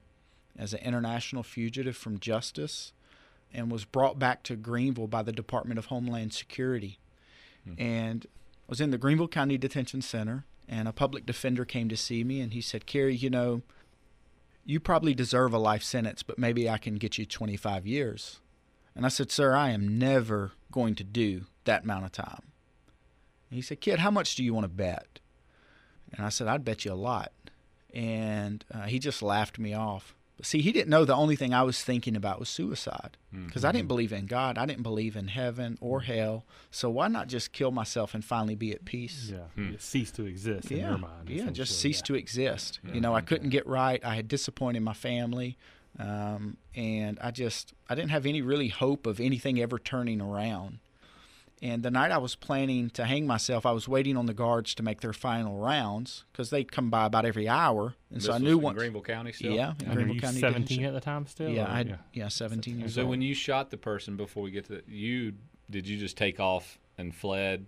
as 0.59 0.75
an 0.75 0.81
international 0.81 1.43
fugitive 1.43 1.97
from 1.97 2.21
justice 2.21 2.93
and 3.53 3.71
was 3.71 3.85
brought 3.85 4.19
back 4.19 4.43
to 4.43 4.57
Greenville 4.57 5.07
by 5.07 5.23
the 5.23 5.33
Department 5.33 5.79
of 5.79 5.87
Homeland 5.87 6.35
Security. 6.35 6.99
And 7.79 8.27
I 8.27 8.67
was 8.69 8.81
in 8.81 8.91
the 8.91 8.99
Greenville 8.99 9.29
County 9.29 9.59
Detention 9.59 10.03
Center, 10.03 10.45
and 10.69 10.89
a 10.89 10.93
public 10.93 11.27
defender 11.27 11.65
came 11.65 11.89
to 11.89 11.97
see 11.97 12.25
me, 12.25 12.41
and 12.41 12.53
he 12.53 12.61
said, 12.61 12.87
Kerry, 12.87 13.15
you 13.15 13.31
know, 13.31 13.63
you 14.65 14.81
probably 14.81 15.15
deserve 15.15 15.53
a 15.53 15.59
life 15.59 15.83
sentence, 15.83 16.23
but 16.23 16.39
maybe 16.39 16.69
I 16.69 16.79
can 16.79 16.95
get 16.97 17.19
you 17.19 17.27
25 17.27 17.87
years. 17.87 18.41
And 18.95 19.05
I 19.05 19.09
said, 19.09 19.31
Sir, 19.31 19.55
I 19.55 19.71
am 19.71 19.99
never 19.99 20.53
going 20.71 20.95
to 20.97 21.05
do 21.05 21.47
that 21.65 21.85
amount 21.85 22.05
of 22.05 22.13
time. 22.13 22.53
And 23.51 23.57
he 23.57 23.63
said, 23.63 23.81
Kid, 23.81 23.99
how 23.99 24.11
much 24.11 24.35
do 24.35 24.45
you 24.45 24.55
want 24.55 24.65
to 24.65 24.69
bet? 24.69 25.21
And 26.13 26.25
I 26.25 26.29
said, 26.29 26.47
I'd 26.47 26.65
bet 26.65 26.85
you 26.85 26.93
a 26.93 26.95
lot. 26.95 27.33
And 27.93 28.65
uh, 28.73 28.83
he 28.83 28.99
just 28.99 29.23
laughed 29.23 29.59
me 29.59 29.75
off. 29.75 30.15
But 30.37 30.47
see, 30.47 30.61
he 30.63 30.73
didn't 30.73 30.91
know 30.91 31.05
the 31.05 31.15
only 31.15 31.37
thing 31.37 31.55
I 31.55 31.63
was 31.63 31.83
thinking 31.83 32.17
about 32.17 32.41
was 32.41 32.49
suicide 32.49 33.17
mm-hmm. 33.33 33.47
because 33.47 33.65
I 33.65 33.71
didn't 33.71 33.87
believe 33.87 34.13
in 34.13 34.27
God. 34.27 34.59
I 34.59 34.67
didn't 34.67 34.83
believe 34.83 35.15
in 35.15 35.29
heaven 35.29 35.79
or 35.81 36.01
mm-hmm. 36.01 36.13
hell. 36.13 36.45
So 36.71 36.91
why 36.91 37.07
not 37.09 37.29
just 37.29 37.53
kill 37.53 37.71
myself 37.71 38.15
and 38.15 38.25
finally 38.25 38.57
be 38.57 38.73
at 38.73 38.85
peace? 38.85 39.31
Yeah. 39.33 39.45
Hmm. 39.55 39.75
It 39.75 39.83
ceased 39.83 40.17
to 40.17 40.27
exist 40.27 40.73
in 40.73 40.79
yeah, 40.79 40.89
your 40.91 40.99
mind. 40.99 41.29
yeah, 41.29 41.51
just 41.51 41.73
essentially. 41.73 41.93
cease 41.93 42.03
to 42.03 42.15
exist. 42.15 42.81
You 42.83 42.91
mm-hmm. 42.91 43.01
know, 43.01 43.15
I 43.15 43.21
couldn't 43.21 43.51
get 43.51 43.67
right. 43.67 44.05
I 44.05 44.17
had 44.17 44.27
disappointed 44.27 44.81
my 44.81 44.93
family, 44.93 45.57
um, 46.01 46.57
and 46.75 47.19
I 47.21 47.31
just 47.31 47.73
I 47.89 47.95
didn't 47.95 48.11
have 48.11 48.27
any 48.27 48.43
really 48.43 48.69
hope 48.69 49.07
of 49.07 49.21
anything 49.21 49.61
ever 49.61 49.79
turning 49.79 50.21
around. 50.21 50.81
And 51.65 51.83
the 51.83 51.91
night 51.91 52.11
I 52.13 52.19
was 52.19 52.35
planning 52.35 52.91
to 52.91 53.07
hang 53.07 53.27
myself, 53.27 53.65
I 53.65 53.73
was 53.73 53.89
waiting 53.89 54.19
on 54.19 54.27
the 54.27 54.35
guards 54.35 54.75
to 54.75 54.83
make 54.83 55.01
their 55.01 55.15
final 55.15 55.57
rounds 55.59 56.25
because 56.31 56.51
they'd 56.51 56.71
come 56.71 56.91
by 56.91 57.07
about 57.07 57.25
every 57.25 57.49
hour, 57.49 57.95
and 58.11 58.19
This 58.19 58.27
so 58.27 58.35
I 58.35 58.39
knew 58.39 58.59
in 58.59 58.63
once. 58.63 58.77
Greenville 58.79 59.01
County 59.01 59.33
still. 59.33 59.55
Yeah, 59.55 59.73
in 59.81 59.87
And 59.87 59.95
Greenville 59.95 60.15
you 60.17 60.21
County 60.21 60.41
17 60.41 60.85
at 60.85 60.93
the 60.93 61.01
time 61.01 61.27
still? 61.27 61.49
Yeah, 61.49 61.73
I 61.73 61.79
had, 61.79 61.99
yeah, 62.13 62.29
17 62.29 62.81
years 62.81 62.95
So 62.95 63.01
old. 63.01 63.11
when 63.11 63.23
you 63.23 63.33
shot 63.33 63.71
the 63.71 63.79
person, 63.79 64.17
before 64.19 64.43
we 64.43 64.51
get 64.51 64.67
to 64.67 64.73
that, 64.75 64.89
you 64.91 65.33
did 65.71 65.89
you 65.89 65.97
just 65.97 66.19
take 66.19 66.39
off 66.39 66.79
and 66.99 67.15
fled 67.15 67.65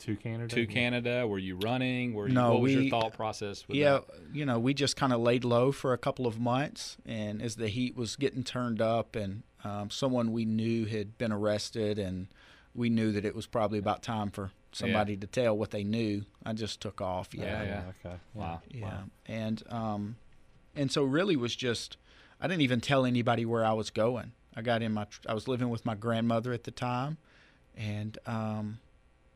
to 0.00 0.16
Canada? 0.16 0.52
to 0.52 0.66
Canada? 0.66 1.24
Were 1.28 1.38
you 1.38 1.54
running? 1.62 2.14
Were 2.14 2.26
you, 2.26 2.34
No, 2.34 2.54
what 2.54 2.62
was 2.62 2.74
we- 2.74 2.82
your 2.82 2.90
thought 2.90 3.12
process? 3.14 3.66
With 3.68 3.76
yeah, 3.76 4.00
that? 4.00 4.04
you 4.34 4.44
know, 4.44 4.58
we 4.58 4.74
just 4.74 4.96
kind 4.96 5.12
of 5.12 5.20
laid 5.20 5.44
low 5.44 5.70
for 5.70 5.92
a 5.92 5.98
couple 5.98 6.26
of 6.26 6.40
months, 6.40 6.96
and 7.06 7.40
as 7.40 7.54
the 7.54 7.68
heat 7.68 7.94
was 7.94 8.16
getting 8.16 8.42
turned 8.42 8.82
up, 8.82 9.14
and 9.14 9.44
um, 9.62 9.88
someone 9.88 10.32
we 10.32 10.44
knew 10.44 10.84
had 10.86 11.16
been 11.16 11.30
arrested, 11.30 11.98
and 12.00 12.26
we 12.76 12.90
knew 12.90 13.12
that 13.12 13.24
it 13.24 13.34
was 13.34 13.46
probably 13.46 13.78
about 13.78 14.02
time 14.02 14.30
for 14.30 14.50
somebody 14.72 15.16
to 15.16 15.26
tell 15.26 15.56
what 15.56 15.70
they 15.70 15.84
knew. 15.84 16.22
I 16.44 16.52
just 16.52 16.80
took 16.80 17.00
off. 17.00 17.30
Yeah, 17.32 17.44
Yeah, 17.44 17.64
yeah. 17.64 17.82
Okay. 18.04 18.16
Wow. 18.34 18.62
yeah, 18.70 19.00
and 19.26 19.62
um, 19.68 20.16
and 20.74 20.92
so 20.92 21.02
really 21.04 21.36
was 21.36 21.56
just 21.56 21.96
I 22.40 22.46
didn't 22.46 22.62
even 22.62 22.80
tell 22.80 23.04
anybody 23.06 23.44
where 23.44 23.64
I 23.64 23.72
was 23.72 23.90
going. 23.90 24.32
I 24.54 24.62
got 24.62 24.82
in 24.82 24.92
my 24.92 25.06
I 25.26 25.34
was 25.34 25.48
living 25.48 25.70
with 25.70 25.84
my 25.84 25.94
grandmother 25.94 26.52
at 26.52 26.64
the 26.64 26.70
time, 26.70 27.18
and 27.76 28.18
um, 28.26 28.78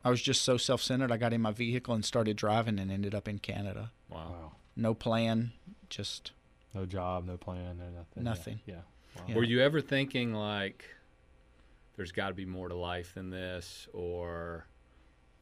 I 0.03 0.09
was 0.09 0.21
just 0.21 0.43
so 0.43 0.57
self-centered. 0.57 1.11
I 1.11 1.17
got 1.17 1.33
in 1.33 1.41
my 1.41 1.51
vehicle 1.51 1.93
and 1.93 2.05
started 2.05 2.37
driving, 2.37 2.79
and 2.79 2.91
ended 2.91 3.13
up 3.13 3.27
in 3.27 3.39
Canada. 3.39 3.91
Wow. 4.09 4.17
Wow. 4.29 4.51
No 4.75 4.93
plan, 4.93 5.51
just 5.89 6.31
No 6.73 6.85
job, 6.85 7.25
no 7.25 7.37
plan, 7.37 7.77
no 7.79 7.85
nothing. 7.85 8.05
Yeah. 8.15 8.23
Nothing. 8.23 8.59
Yeah. 8.65 8.75
Wow. 9.17 9.23
Yeah. 9.27 9.35
Were 9.35 9.43
you 9.43 9.61
ever 9.61 9.81
thinking 9.81 10.33
like, 10.33 10.85
there's 11.95 12.11
got 12.11 12.29
to 12.29 12.33
be 12.33 12.45
more 12.45 12.69
to 12.69 12.75
life 12.75 13.13
than 13.15 13.29
this, 13.29 13.87
or 13.93 14.65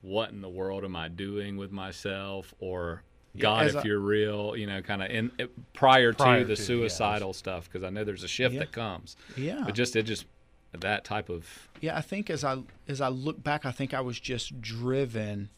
what 0.01 0.32
in 0.32 0.41
the 0.41 0.50
world 0.50 0.84
am 0.84 0.96
I 0.96 1.08
doing 1.08 1.58
with 1.58 1.72
myself, 1.72 2.53
or 2.60 3.03
God, 3.38 3.68
as 3.68 3.75
if 3.75 3.86
you're 3.86 4.00
real, 4.00 4.56
you 4.58 4.65
know, 4.65 4.82
kind 4.82 5.03
of 5.03 5.10
in 5.12 5.27
uh, 5.39 5.44
it, 5.44 5.74
prior, 5.74 6.13
Prior 6.13 6.39
to 6.39 6.46
the 6.46 6.56
to, 6.56 6.62
yeah. 6.62 6.65
suicidal 6.68 7.34
stuff, 7.34 7.70
because 7.72 7.84
I 7.86 7.89
know 7.89 8.03
there's 8.03 8.24
a 8.24 8.27
shift 8.27 8.53
Yeah. 8.56 8.62
that 8.62 8.72
comes, 8.72 9.15
yeah. 9.38 9.62
but 9.65 9.75
just 9.75 9.96
it 9.96 10.03
just 10.03 10.25
that 10.72 11.03
type 11.03 11.29
of 11.29 11.68
Yeah, 11.82 11.98
I 11.98 12.01
think 12.01 12.29
as 12.29 12.44
I 12.44 12.60
as 12.88 13.01
I 13.01 13.10
look 13.10 13.44
back, 13.44 13.65
I 13.65 13.72
think 13.72 13.94
I 13.94 14.01
was 14.01 14.20
just 14.20 14.60
driven 14.62 15.50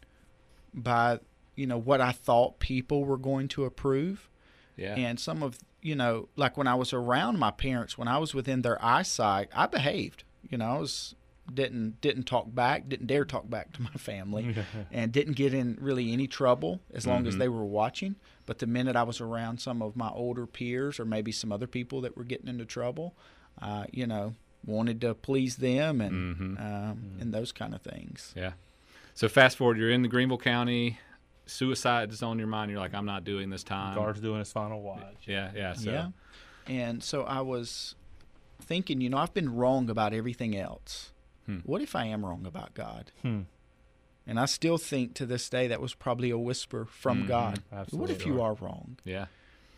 by 0.73 1.19
you 1.55 1.67
know 1.67 1.77
what 1.77 2.01
I 2.01 2.11
thought 2.11 2.59
people 2.59 3.05
were 3.05 3.17
going 3.17 3.47
to 3.49 3.65
approve, 3.65 4.29
yeah, 4.77 4.95
and 4.95 5.19
some 5.19 5.43
of 5.43 5.57
you 5.81 5.95
know 5.95 6.29
like 6.35 6.57
when 6.57 6.67
I 6.67 6.75
was 6.75 6.93
around 6.93 7.39
my 7.39 7.51
parents, 7.51 7.97
when 7.97 8.07
I 8.07 8.17
was 8.17 8.33
within 8.33 8.61
their 8.63 8.83
eyesight, 8.83 9.49
I 9.53 9.67
behaved. 9.67 10.23
You 10.49 10.57
know, 10.57 10.65
I 10.65 10.77
was 10.79 11.15
didn't 11.51 11.99
didn't 12.01 12.23
talk 12.23 12.53
back, 12.53 12.87
didn't 12.87 13.07
dare 13.07 13.25
talk 13.25 13.49
back 13.49 13.73
to 13.73 13.81
my 13.81 13.89
family, 13.91 14.55
and 14.91 15.11
didn't 15.11 15.33
get 15.33 15.53
in 15.53 15.77
really 15.81 16.13
any 16.13 16.27
trouble 16.27 16.81
as 16.93 17.05
long 17.07 17.27
as 17.27 17.35
Mhm. 17.35 17.39
they 17.39 17.49
were 17.49 17.65
watching. 17.65 18.15
But 18.45 18.59
the 18.59 18.67
minute 18.67 18.95
I 18.95 19.03
was 19.03 19.19
around 19.21 19.59
some 19.59 19.81
of 19.81 19.95
my 19.95 20.09
older 20.09 20.45
peers 20.45 20.99
or 20.99 21.05
maybe 21.05 21.31
some 21.31 21.51
other 21.51 21.67
people 21.67 22.01
that 22.01 22.15
were 22.17 22.23
getting 22.23 22.47
into 22.47 22.65
trouble, 22.65 23.15
uh, 23.61 23.85
you 23.91 24.05
know, 24.07 24.35
wanted 24.65 25.01
to 25.01 25.13
please 25.15 25.57
them 25.57 25.99
and 26.01 26.35
Mhm. 26.37 26.59
um, 26.61 27.11
and 27.19 27.33
those 27.33 27.51
kind 27.51 27.73
of 27.73 27.81
things. 27.81 28.33
Yeah. 28.35 28.53
So 29.13 29.27
fast 29.27 29.57
forward, 29.57 29.77
you're 29.77 29.89
in 29.91 30.03
the 30.03 30.07
Greenville 30.07 30.37
County. 30.37 30.99
Suicide 31.45 32.11
is 32.11 32.21
on 32.23 32.37
your 32.37 32.47
mind. 32.47 32.71
You're 32.71 32.79
like, 32.79 32.93
I'm 32.93 33.05
not 33.05 33.23
doing 33.23 33.49
this 33.49 33.63
time. 33.63 33.95
Guard's 33.95 34.21
doing 34.21 34.39
his 34.39 34.51
final 34.51 34.81
watch. 34.81 35.23
Yeah, 35.25 35.51
yeah. 35.55 35.73
So, 35.73 35.91
Yeah. 35.91 36.09
And 36.67 37.03
so 37.03 37.23
I 37.23 37.41
was 37.41 37.95
thinking, 38.61 39.01
you 39.01 39.09
know, 39.09 39.17
I've 39.17 39.33
been 39.33 39.53
wrong 39.55 39.89
about 39.89 40.13
everything 40.13 40.55
else. 40.55 41.11
Hmm. 41.45 41.57
What 41.65 41.81
if 41.81 41.95
I 41.95 42.05
am 42.05 42.25
wrong 42.25 42.45
about 42.45 42.73
God? 42.73 43.11
Hmm. 43.21 43.41
And 44.27 44.39
I 44.39 44.45
still 44.45 44.77
think 44.77 45.15
to 45.15 45.25
this 45.25 45.49
day 45.49 45.67
that 45.67 45.81
was 45.81 45.93
probably 45.93 46.29
a 46.29 46.37
whisper 46.37 46.85
from 46.85 47.23
Mhm. 47.23 47.27
God. 47.27 47.59
What 47.91 48.09
if 48.09 48.25
you 48.25 48.39
are 48.41 48.53
wrong? 48.53 48.97
Yeah. 49.03 49.25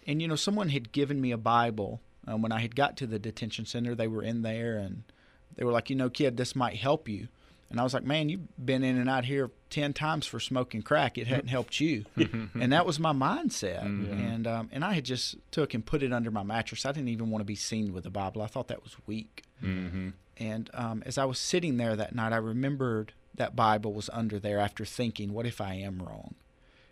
And 0.05 0.21
you 0.21 0.27
know, 0.27 0.35
someone 0.35 0.69
had 0.69 0.91
given 0.91 1.21
me 1.21 1.31
a 1.31 1.37
Bible 1.37 2.01
um, 2.27 2.41
when 2.41 2.51
I 2.51 2.59
had 2.59 2.75
got 2.75 2.95
to 2.97 3.07
the 3.07 3.19
detention 3.19 3.65
center. 3.65 3.95
They 3.95 4.07
were 4.07 4.21
in 4.23 4.41
there, 4.43 4.77
and 4.77 5.03
they 5.55 5.63
were 5.65 5.71
like, 5.71 5.89
"You 5.89 5.95
know, 5.95 6.09
kid, 6.09 6.37
this 6.37 6.55
might 6.55 6.75
help 6.75 7.07
you." 7.09 7.29
And 7.73 7.79
I 7.79 7.83
was 7.83 7.93
like, 7.95 8.03
"Man, 8.03 8.29
you've 8.29 8.63
been 8.63 8.83
in 8.83 8.99
and 8.99 9.09
out 9.09 9.25
here 9.25 9.49
ten 9.71 9.93
times 9.93 10.27
for 10.27 10.39
smoking 10.39 10.83
crack. 10.83 11.17
It 11.17 11.25
hadn't 11.25 11.47
helped 11.47 11.79
you." 11.79 12.05
and 12.15 12.71
that 12.71 12.85
was 12.85 12.99
my 12.99 13.13
mindset. 13.13 13.83
Mhm. 13.83 14.11
And 14.11 14.47
um, 14.47 14.69
and 14.71 14.85
I 14.85 14.93
had 14.93 15.05
just 15.05 15.35
took 15.49 15.73
and 15.73 15.83
put 15.83 16.03
it 16.03 16.13
under 16.13 16.29
my 16.29 16.43
mattress. 16.43 16.85
I 16.85 16.91
didn't 16.91 17.09
even 17.09 17.31
want 17.31 17.41
to 17.41 17.45
be 17.45 17.55
seen 17.55 17.91
with 17.91 18.03
the 18.03 18.11
Bible. 18.11 18.43
I 18.43 18.47
thought 18.47 18.67
that 18.67 18.83
was 18.83 18.95
weak. 19.07 19.43
Mm-hmm. 19.63 20.09
And 20.37 20.69
um, 20.75 21.01
as 21.05 21.17
I 21.17 21.25
was 21.25 21.39
sitting 21.39 21.77
there 21.77 21.95
that 21.95 22.13
night, 22.13 22.31
I 22.31 22.37
remembered 22.37 23.13
that 23.33 23.55
Bible 23.55 23.91
was 23.93 24.09
under 24.13 24.37
there 24.37 24.59
after 24.59 24.85
thinking, 24.85 25.33
what 25.33 25.47
if 25.47 25.59
I 25.59 25.73
am 25.73 25.99
wrong? 25.99 26.35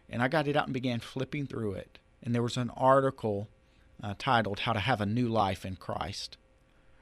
And 0.09 0.23
I 0.23 0.27
got 0.27 0.47
it 0.47 0.55
out 0.55 0.65
and 0.65 0.73
began 0.73 0.99
flipping 0.99 1.45
through 1.45 1.73
it. 1.73 1.99
And 2.23 2.33
there 2.33 2.41
was 2.41 2.57
an 2.57 2.71
article 2.71 3.47
uh, 4.03 4.15
titled 4.17 4.61
How 4.61 4.73
to 4.73 4.79
Have 4.79 5.01
a 5.01 5.05
New 5.05 5.27
Life 5.27 5.63
in 5.65 5.75
Christ. 5.75 6.37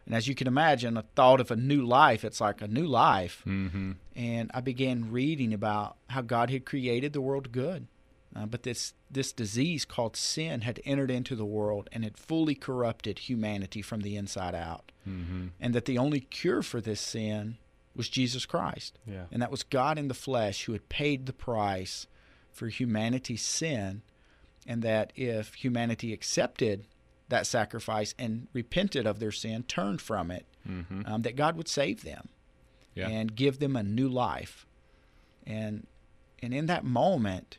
And 0.09 0.17
as 0.17 0.27
you 0.27 0.33
can 0.33 0.47
imagine, 0.47 0.97
a 0.97 1.03
thought 1.15 1.39
of 1.39 1.51
a 1.51 1.55
new 1.55 1.85
life, 1.85 2.25
it's 2.25 2.41
like 2.41 2.61
a 2.61 2.67
new 2.67 2.87
life. 2.87 3.43
Mm-hmm. 3.45 3.91
And 4.15 4.51
I 4.55 4.59
began 4.59 5.11
reading 5.11 5.53
about 5.53 5.97
how 6.09 6.21
God 6.21 6.49
had 6.49 6.65
created 6.65 7.13
the 7.13 7.21
world 7.21 7.51
good. 7.51 7.85
Uh, 8.35 8.47
but 8.47 8.63
this, 8.63 8.93
this 9.09 9.31
disease 9.31 9.85
called 9.85 10.17
sin 10.17 10.61
had 10.61 10.81
entered 10.83 11.11
into 11.11 11.35
the 11.35 11.45
world 11.45 11.89
and 11.91 12.03
had 12.03 12.17
fully 12.17 12.55
corrupted 12.55 13.19
humanity 13.19 13.81
from 13.81 14.01
the 14.01 14.17
inside 14.17 14.55
out 14.55 14.91
Mm-hmm. 15.07 15.47
and 15.59 15.73
that 15.73 15.85
the 15.85 15.97
only 15.97 16.19
cure 16.19 16.61
for 16.61 16.81
this 16.81 17.01
sin 17.01 17.57
was 17.95 18.09
Jesus 18.09 18.45
Christ. 18.45 18.99
Yeah. 19.07 19.23
And 19.31 19.41
that 19.41 19.49
was 19.49 19.63
God 19.63 19.97
in 19.97 20.07
the 20.07 20.13
flesh 20.13 20.65
who 20.65 20.73
had 20.73 20.87
paid 20.89 21.25
the 21.25 21.33
price 21.33 22.05
for 22.51 22.67
humanity's 22.67 23.41
sin, 23.41 24.01
and 24.67 24.83
that 24.83 25.11
if 25.15 25.55
humanity 25.55 26.13
accepted 26.13 26.85
that 27.29 27.47
sacrifice 27.47 28.13
and 28.19 28.47
repented 28.53 29.05
of 29.07 29.19
their 29.19 29.31
sin, 29.31 29.63
turned 29.63 30.01
from 30.01 30.29
it, 30.31 30.45
Mm-hmm. 30.67 31.01
um, 31.05 31.21
that 31.23 31.35
God 31.37 31.55
would 31.55 31.67
save 31.69 32.03
them 32.03 32.27
Yeah. 32.93 33.07
and 33.07 33.33
give 33.35 33.59
them 33.59 33.75
a 33.77 33.81
new 33.83 34.09
life. 34.09 34.65
And 35.47 35.87
and 36.43 36.53
in 36.53 36.65
that 36.67 36.83
moment, 36.83 37.57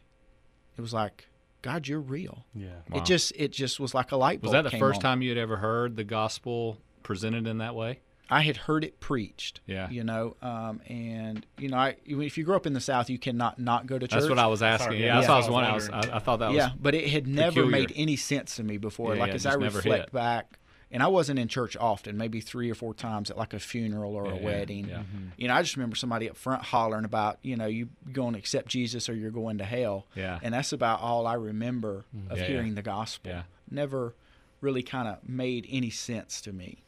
it 0.77 0.81
was 0.81 0.93
like, 0.95 1.29
God, 1.62 1.89
you're 1.89 1.99
real. 2.00 2.45
Yeah. 2.55 2.69
Wow. 2.91 2.99
It 2.99 3.05
just 3.07 3.33
it 3.37 3.50
just 3.53 3.81
was 3.81 3.95
like 3.95 4.12
a 4.12 4.17
light 4.17 4.41
bulb. 4.41 4.53
Was 4.53 4.53
that 4.53 4.62
the 4.65 4.71
came 4.71 4.81
first 4.81 4.99
on. 4.99 5.03
time 5.03 5.23
you 5.23 5.31
had 5.31 5.39
ever 5.39 5.57
heard 5.57 5.97
the 5.97 6.05
gospel 6.05 6.79
presented 7.03 7.47
in 7.47 7.59
that 7.59 7.75
way? 7.75 8.00
I 8.31 8.43
had 8.43 8.57
heard 8.57 8.85
it 8.85 9.01
preached. 9.01 9.61
Yeah. 9.67 9.91
You 9.91 10.05
know, 10.05 10.37
um, 10.43 10.81
and 10.87 11.45
you 11.59 11.69
know, 11.69 11.77
I 11.77 11.97
if 12.05 12.39
you 12.39 12.45
grew 12.45 12.57
up 12.57 12.67
in 12.67 12.73
the 12.73 12.81
South, 12.81 13.11
you 13.11 13.19
cannot 13.19 13.59
not 13.59 13.87
go 13.87 13.99
to 13.99 14.07
church. 14.07 14.21
That's 14.21 14.29
what 14.29 14.39
I 14.39 14.47
was 14.47 14.63
asking. 14.63 14.85
Sorry, 14.87 15.01
yeah, 15.01 15.07
yeah, 15.07 15.15
that's 15.21 15.29
what 15.29 15.35
I 15.35 15.39
was 15.39 15.47
yeah. 15.47 15.53
wondering. 15.53 15.73
I, 15.93 15.97
was, 15.99 16.09
I, 16.09 16.17
I 16.17 16.19
thought 16.21 16.39
that 16.39 16.49
was. 16.49 16.57
yeah, 16.57 16.71
but 16.81 16.95
it 16.95 17.09
had 17.09 17.27
never 17.27 17.67
made 17.67 17.93
any 17.97 18.17
sense 18.17 18.57
to 18.57 18.63
me 18.63 18.77
before. 18.79 19.15
Yeah, 19.15 19.21
like 19.21 19.29
yeah, 19.31 19.35
as 19.35 19.47
I 19.47 19.55
reflect 19.55 20.13
back, 20.13 20.59
and 20.93 21.03
I 21.03 21.07
wasn't 21.09 21.39
in 21.39 21.49
church 21.49 21.77
often, 21.77 22.17
maybe 22.17 22.41
three 22.41 22.71
or 22.71 22.75
four 22.75 22.95
times 22.95 23.31
at 23.31 23.39
like 23.39 23.55
a 23.55 23.59
funeral 23.61 24.15
or 24.15 24.27
Yeah, 24.27 24.33
a 24.33 24.37
yeah, 24.37 24.45
wedding. 24.45 24.89
yeah. 24.89 25.03
You 25.37 25.49
know, 25.49 25.55
I 25.55 25.63
just 25.63 25.77
remember 25.77 25.95
somebody 25.97 26.29
up 26.29 26.37
front 26.37 26.63
hollering 26.63 27.05
about, 27.05 27.39
you 27.43 27.57
know, 27.57 27.67
you 27.67 27.89
going 28.13 28.33
to 28.33 28.39
accept 28.39 28.69
Jesus 28.69 29.09
or 29.09 29.15
you're 29.15 29.31
going 29.31 29.59
to 29.59 29.65
hell. 29.65 30.07
Yeah. 30.17 30.41
And 30.43 30.53
that's 30.55 30.73
about 30.73 31.01
all 31.01 31.27
I 31.29 31.35
remember 31.35 32.05
of 32.31 32.39
Yeah, 32.39 32.43
yeah. 32.43 32.49
hearing 32.49 32.75
the 32.75 32.83
gospel. 32.83 33.31
Yeah. 33.31 33.43
Never 33.71 34.15
really 34.61 34.83
kind 34.83 35.07
of 35.07 35.29
made 35.29 35.67
any 35.71 35.91
sense 35.91 36.41
to 36.43 36.53
me. 36.53 36.83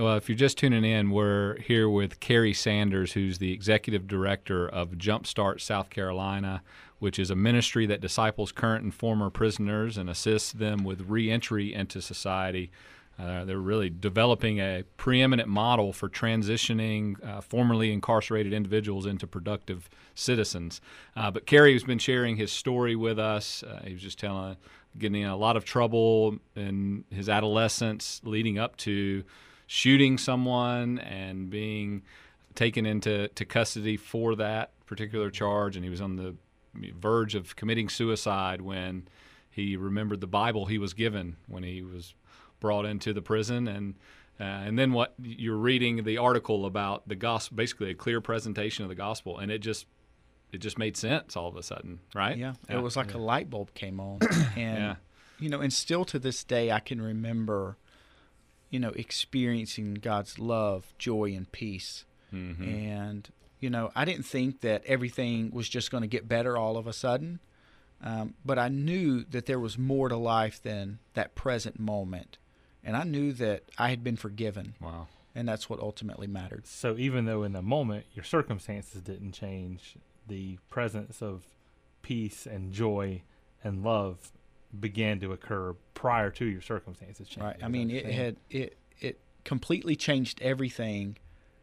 Well, 0.00 0.16
if 0.16 0.30
you're 0.30 0.38
just 0.38 0.56
tuning 0.56 0.82
in, 0.82 1.10
we're 1.10 1.58
here 1.58 1.86
with 1.86 2.20
Kerry 2.20 2.54
Sanders, 2.54 3.12
who's 3.12 3.36
the 3.36 3.52
executive 3.52 4.06
director 4.06 4.66
of 4.66 4.92
Jumpstart 4.92 5.60
South 5.60 5.90
Carolina, 5.90 6.62
which 7.00 7.18
is 7.18 7.30
a 7.30 7.36
ministry 7.36 7.84
that 7.84 8.00
disciples 8.00 8.50
current 8.50 8.82
and 8.82 8.94
former 8.94 9.28
prisoners 9.28 9.98
and 9.98 10.08
assists 10.08 10.52
them 10.52 10.84
with 10.84 11.02
reentry 11.02 11.74
into 11.74 12.00
society. 12.00 12.70
Uh, 13.18 13.44
they're 13.44 13.58
really 13.58 13.90
developing 13.90 14.58
a 14.58 14.84
preeminent 14.96 15.50
model 15.50 15.92
for 15.92 16.08
transitioning 16.08 17.22
uh, 17.22 17.42
formerly 17.42 17.92
incarcerated 17.92 18.54
individuals 18.54 19.04
into 19.04 19.26
productive 19.26 19.90
citizens. 20.14 20.80
Uh, 21.14 21.30
but 21.30 21.44
Kerry 21.44 21.74
has 21.74 21.84
been 21.84 21.98
sharing 21.98 22.36
his 22.36 22.50
story 22.50 22.96
with 22.96 23.18
us. 23.18 23.62
Uh, 23.62 23.82
he 23.84 23.92
was 23.92 24.02
just 24.02 24.18
telling, 24.18 24.56
getting 24.98 25.20
in 25.20 25.28
a 25.28 25.36
lot 25.36 25.58
of 25.58 25.66
trouble 25.66 26.38
in 26.56 27.04
his 27.10 27.28
adolescence 27.28 28.22
leading 28.24 28.58
up 28.58 28.78
to 28.78 29.24
shooting 29.72 30.18
someone 30.18 30.98
and 30.98 31.48
being 31.48 32.02
taken 32.56 32.84
into 32.84 33.28
to 33.28 33.44
custody 33.44 33.96
for 33.96 34.34
that 34.34 34.72
particular 34.84 35.30
charge. 35.30 35.76
And 35.76 35.84
he 35.84 35.88
was 35.90 36.00
on 36.00 36.16
the 36.16 36.34
verge 36.98 37.36
of 37.36 37.54
committing 37.54 37.88
suicide 37.88 38.60
when 38.62 39.06
he 39.48 39.76
remembered 39.76 40.20
the 40.20 40.26
Bible 40.26 40.66
he 40.66 40.76
was 40.76 40.92
given 40.92 41.36
when 41.46 41.62
he 41.62 41.82
was 41.82 42.14
brought 42.58 42.84
into 42.84 43.12
the 43.12 43.22
prison. 43.22 43.68
And 43.68 43.94
uh, 44.40 44.42
and 44.42 44.76
then 44.76 44.92
what 44.92 45.14
you're 45.22 45.54
reading 45.54 46.02
the 46.02 46.18
article 46.18 46.66
about 46.66 47.06
the 47.06 47.14
gospel 47.14 47.56
basically 47.56 47.90
a 47.90 47.94
clear 47.94 48.20
presentation 48.20 48.82
of 48.84 48.88
the 48.88 48.96
gospel 48.96 49.38
and 49.38 49.52
it 49.52 49.58
just 49.60 49.86
it 50.50 50.58
just 50.58 50.78
made 50.78 50.96
sense 50.96 51.36
all 51.36 51.46
of 51.46 51.54
a 51.54 51.62
sudden 51.62 52.00
right? 52.12 52.36
Yeah, 52.36 52.54
it 52.68 52.82
was 52.82 52.96
like 52.96 53.14
a 53.14 53.18
light 53.18 53.48
bulb 53.48 53.72
came 53.74 54.00
on, 54.00 54.18
and 54.56 54.78
Yeah. 54.78 54.94
you 55.38 55.48
know, 55.48 55.60
and 55.60 55.72
still 55.72 56.04
to 56.06 56.18
this 56.18 56.42
day, 56.42 56.72
I 56.72 56.80
can 56.80 57.00
remember, 57.00 57.76
you 58.70 58.78
know, 58.80 58.90
experiencing 58.90 59.94
God's 59.94 60.38
love, 60.38 60.92
joy, 60.98 61.34
and 61.34 61.50
peace. 61.52 62.04
Mhm. 62.32 62.66
And 62.66 63.28
you 63.58 63.68
know, 63.68 63.92
I 63.94 64.06
didn't 64.06 64.24
think 64.24 64.60
that 64.62 64.82
everything 64.86 65.50
was 65.50 65.68
just 65.68 65.90
going 65.90 66.00
to 66.00 66.08
get 66.08 66.26
better 66.26 66.56
all 66.56 66.78
of 66.78 66.86
a 66.86 66.94
sudden, 66.94 67.40
um, 68.00 68.34
but 68.42 68.58
I 68.58 68.68
knew 68.68 69.22
that 69.24 69.44
there 69.44 69.60
was 69.60 69.76
more 69.76 70.08
to 70.08 70.16
life 70.16 70.62
than 70.62 70.98
that 71.12 71.34
present 71.34 71.78
moment, 71.78 72.38
and 72.82 72.96
I 72.96 73.04
knew 73.04 73.32
that 73.34 73.64
I 73.76 73.90
had 73.90 74.02
been 74.02 74.16
forgiven, 74.16 74.74
wow 74.80 75.08
and 75.34 75.48
that's 75.48 75.70
what 75.70 75.80
ultimately 75.80 76.26
mattered. 76.26 76.66
So 76.66 76.96
even 76.98 77.24
though 77.24 77.42
in 77.42 77.52
the 77.52 77.62
moment 77.62 78.06
your 78.14 78.24
circumstances 78.24 79.00
didn't 79.00 79.32
change, 79.32 79.96
the 80.26 80.58
presence 80.68 81.22
of 81.22 81.44
peace 82.02 82.46
and 82.46 82.72
joy 82.72 83.22
and 83.62 83.82
love 83.84 84.32
began 84.78 85.18
to 85.20 85.32
occur 85.32 85.74
prior 85.94 86.30
to 86.30 86.44
your 86.44 86.62
circumstances 86.62 87.28
changing. 87.28 87.44
Right. 87.44 87.56
I 87.62 87.68
mean, 87.68 87.90
it 87.90 88.06
had 88.06 88.36
it 88.50 88.76
it 89.00 89.18
completely 89.44 89.96
changed 89.96 90.40
everything 90.42 91.16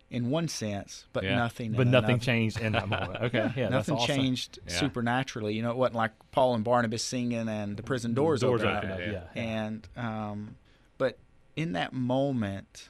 in 0.10 0.30
one 0.30 0.48
sense, 0.48 1.06
but 1.14 1.24
Yeah. 1.24 1.36
nothing. 1.36 1.74
but 1.74 1.82
in 1.84 1.92
nothing 1.92 2.12
another. 2.12 2.24
changed 2.24 2.60
in 2.60 2.72
that 2.74 2.88
moment. 2.90 3.22
Okay, 3.24 3.52
yeah, 3.56 3.70
nothing 3.70 3.96
awesome. 3.96 4.16
changed 4.16 4.60
Yeah. 4.68 4.74
supernaturally. 4.74 5.54
You 5.56 5.62
know, 5.64 5.72
it 5.72 5.78
wasn't 5.78 5.96
like 5.96 6.12
Paul 6.32 6.56
and 6.56 6.64
Barnabas 6.64 7.04
singing 7.04 7.48
and 7.50 7.76
the 7.78 7.84
prison 7.84 8.14
doors, 8.14 8.42
Doors 8.42 8.62
opened 8.64 8.78
open 8.78 8.92
up. 8.92 9.00
up. 9.00 9.32
Yeah. 9.36 9.42
And 9.42 9.88
um, 9.98 10.56
but 10.98 11.18
in 11.56 11.74
that 11.74 11.94
moment, 11.94 12.90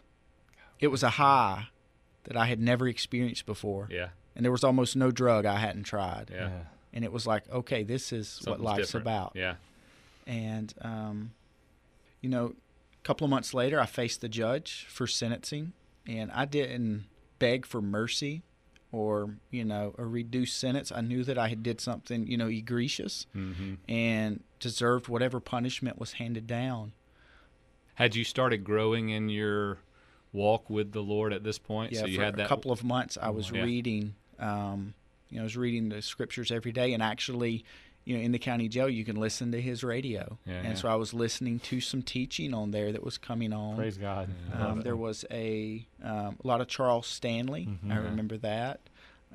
it 0.79 0.88
was 0.88 1.03
a 1.03 1.09
high 1.12 1.67
that 2.25 2.36
I 2.38 2.45
had 2.45 2.59
never 2.59 2.88
experienced 2.88 3.45
before, 3.45 3.88
yeah 3.91 4.09
and 4.36 4.43
there 4.45 4.51
was 4.51 4.63
almost 4.63 4.95
no 4.95 5.09
drug 5.09 5.45
I 5.47 5.57
hadn't 5.57 5.83
tried. 5.83 6.29
yeah, 6.31 6.47
Yeah. 6.50 6.59
And 6.93 7.03
it 7.03 7.12
was 7.12 7.25
like, 7.25 7.50
okay, 7.50 7.81
this 7.83 8.12
is 8.13 8.27
Something's 8.29 8.47
what 8.47 8.59
life's 8.62 8.88
different. 8.89 9.03
about. 9.07 9.31
yeah 9.36 9.55
And, 10.27 10.74
um, 10.81 11.31
you 12.22 12.29
know, 12.29 12.53
a 12.93 13.03
couple 13.03 13.25
of 13.25 13.31
months 13.31 13.53
later, 13.53 13.79
I 13.79 13.86
faced 13.86 14.22
the 14.22 14.29
judge 14.29 14.86
for 14.89 15.07
sentencing, 15.07 15.72
and 16.05 16.29
I 16.31 16.46
didn't 16.46 17.05
beg 17.39 17.65
for 17.65 17.81
mercy 17.81 18.43
or, 18.91 19.36
you 19.51 19.63
know, 19.63 19.96
a 19.98 20.05
reduced 20.05 20.60
sentence. 20.60 20.91
I 20.91 21.01
knew 21.01 21.24
that 21.24 21.38
I 21.38 21.48
had 21.48 21.63
did 21.63 21.79
something, 21.81 22.27
you 22.27 22.38
know, 22.38 22.48
egregious 22.48 23.25
hmm 23.34 23.75
and 23.88 24.43
deserved 24.60 25.07
whatever 25.07 25.39
punishment 25.39 25.98
was 25.98 26.13
handed 26.13 26.46
down. 26.48 26.91
had 27.96 28.15
you 28.15 28.24
started 28.25 28.63
growing 28.65 29.10
in 29.10 29.29
your 29.29 29.77
walk 30.34 30.69
with 30.69 30.91
the 30.91 31.01
lord 31.01 31.31
at 31.34 31.43
this 31.43 31.57
point 31.57 31.93
Yeah, 31.93 32.01
so 32.01 32.07
you 32.07 32.17
for 32.17 32.24
had 32.25 32.34
a 32.34 32.38
that 32.38 32.50
couple 32.50 32.72
of 32.72 32.84
months, 32.84 33.17
I 33.22 33.29
was 33.29 33.50
Yeah. 33.51 33.63
reading, 33.63 34.15
um, 34.39 34.93
you 35.29 35.38
know, 35.38 35.43
I 35.43 35.46
was 35.46 35.55
reading 35.57 35.89
the 35.89 36.01
scriptures 36.01 36.51
every 36.51 36.72
day, 36.74 36.93
and 36.93 37.01
actually, 37.01 37.63
you 38.08 38.16
know, 38.18 38.24
in 38.24 38.32
the 38.32 38.40
county 38.40 38.70
jail, 38.70 38.88
you 38.90 39.04
can 39.04 39.18
listen 39.18 39.52
to 39.52 39.62
his 39.62 39.84
radio. 39.84 40.38
Yeah, 40.46 40.54
and 40.60 40.68
yeah. 40.70 40.74
so 40.76 40.88
I 40.88 40.96
was 40.96 41.14
listening 41.14 41.60
to 41.60 41.82
some 41.82 42.02
teaching 42.02 42.54
on 42.54 42.72
there 42.72 42.92
that 42.94 43.04
was 43.04 43.18
coming 43.18 43.52
on. 43.52 43.76
Praise 43.76 43.98
God. 43.98 44.30
I 44.54 44.62
Um, 44.62 44.80
there 44.82 44.96
was 44.96 45.26
a, 45.30 45.86
um, 46.02 46.38
a 46.44 46.48
lot 46.48 46.62
of 46.62 46.68
Charles 46.70 47.06
Stanley. 47.08 47.66
Mhm. 47.68 47.92
I 47.92 47.96
Yeah. 47.96 48.04
remember 48.04 48.38
that. 48.38 48.80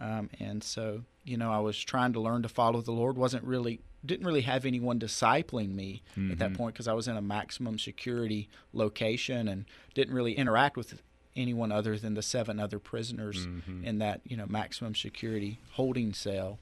Um, 0.00 0.30
and 0.40 0.64
so, 0.64 1.04
you 1.24 1.36
know, 1.36 1.52
I 1.52 1.58
was 1.58 1.78
trying 1.78 2.14
to 2.14 2.20
learn 2.20 2.40
to 2.42 2.48
follow 2.48 2.80
the 2.80 2.92
Lord. 2.92 3.16
wasn't 3.18 3.44
really 3.44 3.80
didn't 4.04 4.26
really 4.26 4.40
have 4.40 4.64
anyone 4.66 4.98
discipling 4.98 5.74
me 5.76 6.02
at 6.32 6.38
that 6.38 6.50
Mhm. 6.52 6.56
point 6.56 6.74
because 6.74 6.88
I 6.88 6.92
was 6.92 7.06
in 7.06 7.16
a 7.16 7.22
maximum 7.22 7.78
security 7.78 8.48
location 8.72 9.46
and 9.46 9.64
didn't 9.94 10.12
really 10.12 10.32
interact 10.32 10.76
with 10.76 11.00
anyone 11.36 11.70
other 11.70 11.96
than 11.96 12.14
the 12.14 12.22
seven 12.22 12.58
other 12.58 12.80
prisoners 12.80 13.46
Mhm. 13.46 13.84
in 13.84 13.98
that 13.98 14.20
you 14.26 14.36
know 14.36 14.46
maximum 14.46 14.94
security 14.96 15.58
holding 15.72 16.12
cell. 16.14 16.58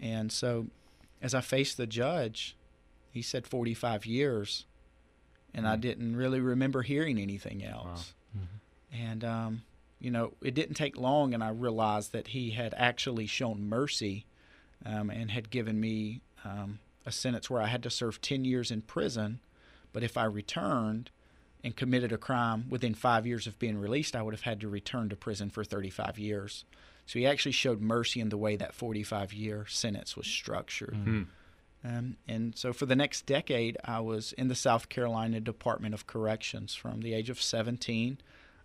And 0.00 0.30
so, 0.30 0.66
as 1.22 1.32
I 1.34 1.40
faced 1.40 1.76
the 1.78 1.86
judge, 1.86 2.56
he 3.10 3.22
said 3.22 3.46
45 3.46 4.04
years, 4.04 4.66
and 5.54 5.66
I 5.66 5.76
Mm. 5.76 5.80
didn't 5.80 6.16
really 6.16 6.40
remember 6.40 6.82
hearing 6.82 7.18
anything 7.18 7.64
else. 7.64 8.12
Mhm. 8.36 8.46
And 8.92 9.24
um, 9.24 9.62
you 10.00 10.10
know, 10.10 10.34
it 10.42 10.52
didn't 10.54 10.74
take 10.74 10.96
long, 10.96 11.32
and 11.32 11.42
I 11.44 11.50
realized 11.50 12.12
that 12.12 12.28
he 12.28 12.50
had 12.50 12.74
actually 12.76 13.26
shown 13.26 13.68
mercy 13.68 14.26
um, 14.84 15.10
and 15.10 15.30
had 15.30 15.48
given 15.50 15.78
me 15.80 16.20
um, 16.44 16.80
a 17.06 17.12
sentence 17.12 17.48
where 17.48 17.62
I 17.62 17.68
had 17.68 17.84
to 17.84 17.90
serve 17.90 18.20
10 18.20 18.44
years 18.44 18.72
in 18.72 18.82
prison, 18.82 19.38
but 19.92 20.02
if 20.02 20.16
I 20.16 20.24
returned 20.24 21.10
and 21.62 21.76
committed 21.76 22.10
a 22.10 22.18
crime 22.18 22.68
within 22.68 22.94
five 22.94 23.24
years 23.24 23.46
of 23.46 23.56
being 23.60 23.78
released, 23.78 24.16
I 24.16 24.22
would 24.22 24.34
have 24.34 24.42
had 24.42 24.60
to 24.62 24.68
return 24.68 25.08
to 25.10 25.14
prison 25.16 25.50
for 25.50 25.62
35 25.62 26.18
years. 26.18 26.64
So 27.06 27.18
he 27.18 27.26
actually 27.26 27.52
showed 27.52 27.80
mercy 27.80 28.20
in 28.20 28.28
the 28.28 28.36
way 28.36 28.56
that 28.56 28.74
45 28.74 29.32
year 29.32 29.66
sentence 29.68 30.16
was 30.16 30.26
structured. 30.26 30.94
Hmm. 30.94 31.22
Um, 31.84 32.16
and 32.28 32.56
so 32.56 32.72
for 32.72 32.86
the 32.86 32.94
next 32.94 33.26
decade, 33.26 33.76
I 33.84 34.00
was 34.00 34.32
in 34.34 34.48
the 34.48 34.54
South 34.54 34.88
Carolina 34.88 35.40
Department 35.40 35.94
of 35.94 36.06
Corrections 36.06 36.74
from 36.74 37.00
the 37.00 37.12
age 37.12 37.28
of 37.28 37.42
17 37.42 38.18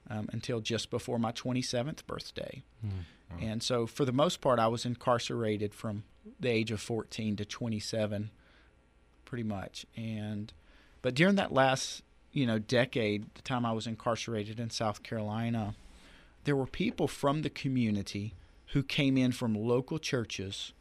um, 0.10 0.30
until 0.32 0.60
just 0.60 0.90
before 0.92 1.18
my 1.18 1.32
27th 1.32 2.06
birthday. 2.06 2.62
Mhm. 2.86 3.42
And 3.42 3.64
so 3.64 3.88
for 3.88 4.06
the 4.06 4.12
most 4.12 4.40
part, 4.40 4.60
I 4.60 4.68
was 4.68 4.86
incarcerated 4.86 5.74
from 5.74 6.04
the 6.40 6.50
age 6.50 6.72
of 6.72 6.80
14 6.80 7.36
to 7.38 7.46
27, 7.46 8.30
pretty 9.26 9.44
much. 9.44 9.86
And 9.96 10.54
but 11.02 11.16
during 11.16 11.36
that 11.36 11.52
last, 11.52 12.04
you 12.32 12.46
know, 12.46 12.60
decade, 12.60 13.34
the 13.36 13.42
time 13.42 13.66
I 13.66 13.72
was 13.72 13.88
incarcerated 13.88 14.60
in 14.60 14.70
South 14.70 15.04
Carolina, 15.04 15.76
there 16.48 16.56
were 16.56 16.66
people 16.66 17.08
from 17.10 17.42
the 17.42 17.50
community 17.50 18.34
who 18.68 18.82
came 18.82 19.18
in 19.18 19.32
from 19.34 19.54
local 19.54 20.00
churches 20.00 20.72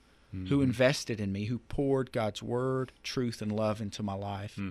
who 0.49 0.59
Mhm. 0.59 0.65
invested 0.65 1.19
in 1.21 1.33
me, 1.33 1.47
who 1.47 1.59
poured 1.59 2.13
God's 2.13 2.43
word, 2.43 2.93
truth, 3.03 3.41
and 3.43 3.51
love 3.51 3.81
into 3.81 4.03
my 4.03 4.13
life. 4.15 4.55
Hmm. 4.57 4.71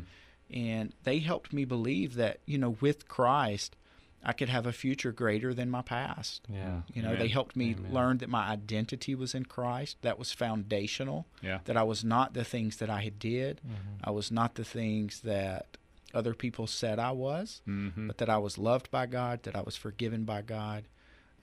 And 0.50 0.94
they 1.04 1.20
helped 1.20 1.52
me 1.54 1.66
believe 1.66 2.14
that, 2.16 2.40
you 2.46 2.58
know, 2.60 2.78
with 2.82 3.08
Christ, 3.08 3.76
I 4.24 4.34
could 4.34 4.50
have 4.50 4.66
a 4.68 4.74
future 4.74 5.12
greater 5.12 5.54
than 5.54 5.70
my 5.72 5.82
past. 5.82 6.44
Yeah. 6.50 6.82
You 6.94 7.02
know, 7.02 7.10
Amen. 7.10 7.20
they 7.20 7.28
helped 7.30 7.56
me 7.56 7.74
Amen. 7.74 7.94
learn 7.94 8.18
that 8.20 8.30
my 8.30 8.48
identity 8.48 9.16
was 9.16 9.34
in 9.36 9.46
Christ. 9.46 9.98
That 10.02 10.18
was 10.20 10.32
foundational. 10.32 11.26
Yeah. 11.42 11.60
That 11.66 11.78
I 11.78 11.84
was 11.84 12.04
not 12.04 12.34
the 12.34 12.44
things 12.44 12.78
that 12.78 12.90
I 12.90 13.02
had 13.02 13.18
did. 13.20 13.60
Mhm. 13.66 14.00
I 14.04 14.12
was 14.12 14.32
not 14.32 14.56
the 14.56 14.64
things 14.66 15.22
that 15.22 15.78
other 16.16 16.34
people 16.34 16.68
said 16.68 16.98
I 17.00 17.12
was, 17.12 17.62
Mhm. 17.68 18.08
but 18.08 18.18
that 18.20 18.30
I 18.30 18.38
was 18.38 18.58
loved 18.58 18.90
by 18.92 19.06
God, 19.06 19.44
that 19.44 19.56
I 19.56 19.62
was 19.62 19.76
forgiven 19.76 20.24
by 20.26 20.42
God, 20.42 20.86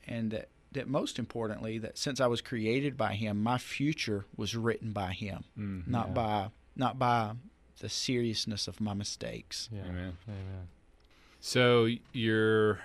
and 0.07 0.31
that 0.31 0.49
that 0.73 0.89
most 0.89 1.19
importantly, 1.19 1.77
that 1.77 1.99
since 1.99 2.19
I 2.19 2.27
was 2.29 2.41
created 2.41 2.97
by 2.97 3.15
Him, 3.15 3.43
my 3.43 3.59
future 3.59 4.25
was 4.37 4.57
written 4.57 4.93
by 4.93 5.13
Him, 5.13 5.45
Mhm. 5.59 5.87
not 5.87 6.09
Yeah. 6.09 6.15
by 6.15 6.51
not 6.75 6.99
by 6.99 7.35
the 7.81 7.91
seriousness 7.91 8.67
of 8.69 8.81
my 8.81 8.95
mistakes. 8.95 9.69
Yeah. 9.71 9.83
Amen. 9.85 10.17
Amen. 10.27 10.69
So 11.41 11.89
you're 12.13 12.81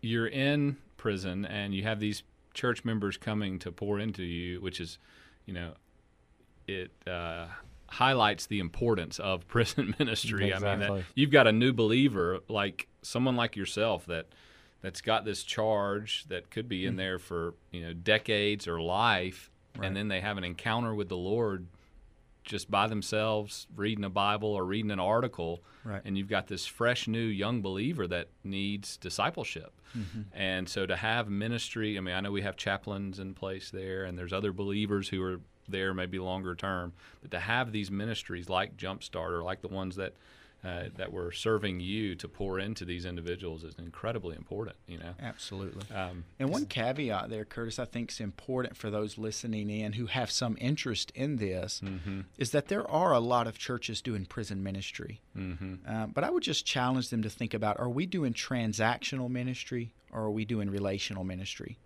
you're 0.00 0.28
in 0.28 0.78
prison 0.96 1.44
and 1.44 1.74
you 1.74 1.82
have 1.82 2.00
these 2.00 2.22
church 2.54 2.84
members 2.86 3.18
coming 3.18 3.58
to 3.58 3.70
pour 3.70 3.98
into 4.00 4.22
you, 4.22 4.58
which 4.62 4.80
is, 4.80 4.96
you 5.44 5.52
know, 5.52 5.74
it 6.66 6.90
uh, 7.06 7.48
highlights 7.90 8.46
the 8.46 8.58
importance 8.60 9.18
of 9.18 9.46
prison 9.54 9.94
ministry. 9.98 10.52
I 10.54 10.58
mean, 10.58 10.80
that 10.80 11.04
you've 11.14 11.30
got 11.30 11.46
a 11.46 11.52
new 11.52 11.72
believer 11.72 12.40
like 12.48 12.88
someone 13.02 13.36
like 13.36 13.56
yourself 13.56 14.06
that 14.06 14.26
that's 14.82 15.00
got 15.02 15.24
this 15.26 15.42
charge 15.42 16.24
that 16.28 16.50
could 16.50 16.68
be 16.68 16.86
in 16.86 16.96
there 16.96 17.18
for 17.18 17.54
you 17.70 17.82
know 17.82 17.92
decades 17.92 18.66
or 18.66 18.80
life, 18.80 19.50
Right. 19.76 19.86
and 19.86 19.96
then 19.96 20.08
they 20.08 20.20
have 20.20 20.36
an 20.38 20.44
encounter 20.44 20.94
with 20.94 21.08
the 21.08 21.16
Lord 21.16 21.66
just 22.42 22.70
by 22.70 22.86
themselves, 22.88 23.66
reading 23.76 24.04
a 24.04 24.10
Bible 24.10 24.48
or 24.48 24.64
reading 24.64 24.90
an 24.90 24.98
article 25.00 25.62
Right. 25.84 26.02
and 26.04 26.16
you've 26.18 26.28
got 26.28 26.46
this 26.48 26.66
fresh 26.66 27.06
new 27.08 27.24
young 27.24 27.62
believer 27.62 28.06
that 28.06 28.28
needs 28.44 28.96
discipleship 28.96 29.72
Mm-hmm. 29.98 30.20
and 30.32 30.68
so 30.68 30.86
to 30.86 30.94
have 30.94 31.28
ministry 31.28 31.98
i 31.98 32.00
mean 32.00 32.14
i 32.14 32.20
know 32.20 32.30
we 32.30 32.42
have 32.42 32.56
chaplains 32.56 33.18
in 33.18 33.34
place 33.34 33.70
there 33.72 34.04
and 34.04 34.16
there's 34.16 34.32
other 34.32 34.52
believers 34.52 35.08
who 35.08 35.20
are 35.20 35.40
there 35.68 35.94
maybe 35.94 36.18
longer 36.18 36.54
term 36.54 36.92
but 37.22 37.30
to 37.30 37.38
have 37.38 37.72
these 37.72 37.90
ministries 37.90 38.48
like 38.48 38.76
jumpstart 38.76 39.30
or 39.30 39.42
like 39.42 39.60
the 39.62 39.68
ones 39.68 39.96
that 39.96 40.14
uh, 40.62 40.84
that 40.98 41.10
were 41.10 41.32
serving 41.32 41.80
you 41.80 42.14
to 42.14 42.28
pour 42.28 42.58
into 42.58 42.84
these 42.84 43.06
individuals 43.06 43.64
is 43.64 43.74
incredibly 43.78 44.36
important 44.36 44.76
you 44.86 44.98
know 44.98 45.14
Absolutely. 45.18 45.82
um, 45.96 46.24
And 46.38 46.50
one 46.50 46.66
caveat 46.66 47.30
there, 47.30 47.46
Curtis, 47.46 47.78
I 47.78 47.86
think 47.86 48.10
is 48.10 48.20
important 48.20 48.76
for 48.76 48.90
those 48.90 49.16
listening 49.16 49.70
in 49.70 49.94
who 49.94 50.04
have 50.06 50.30
some 50.30 50.58
interest 50.60 51.12
in 51.14 51.36
this, 51.36 51.80
mhm, 51.82 52.24
is 52.36 52.50
that 52.50 52.68
there 52.68 52.86
are 52.90 53.12
a 53.14 53.20
lot 53.20 53.46
of 53.46 53.56
churches 53.56 54.02
doing 54.02 54.26
prison 54.26 54.62
ministry. 54.62 55.20
mhm, 55.34 55.78
Um, 55.88 56.10
but 56.10 56.24
I 56.24 56.30
would 56.30 56.42
just 56.42 56.66
challenge 56.66 57.08
them 57.08 57.22
to 57.22 57.30
think 57.30 57.54
about 57.54 57.80
are 57.80 57.88
we 57.88 58.04
doing 58.04 58.34
transactional 58.34 59.30
ministry 59.30 59.92
or 60.12 60.24
are 60.24 60.30
we 60.30 60.44
doing 60.44 60.68
relational 60.68 61.24
ministry? 61.24 61.78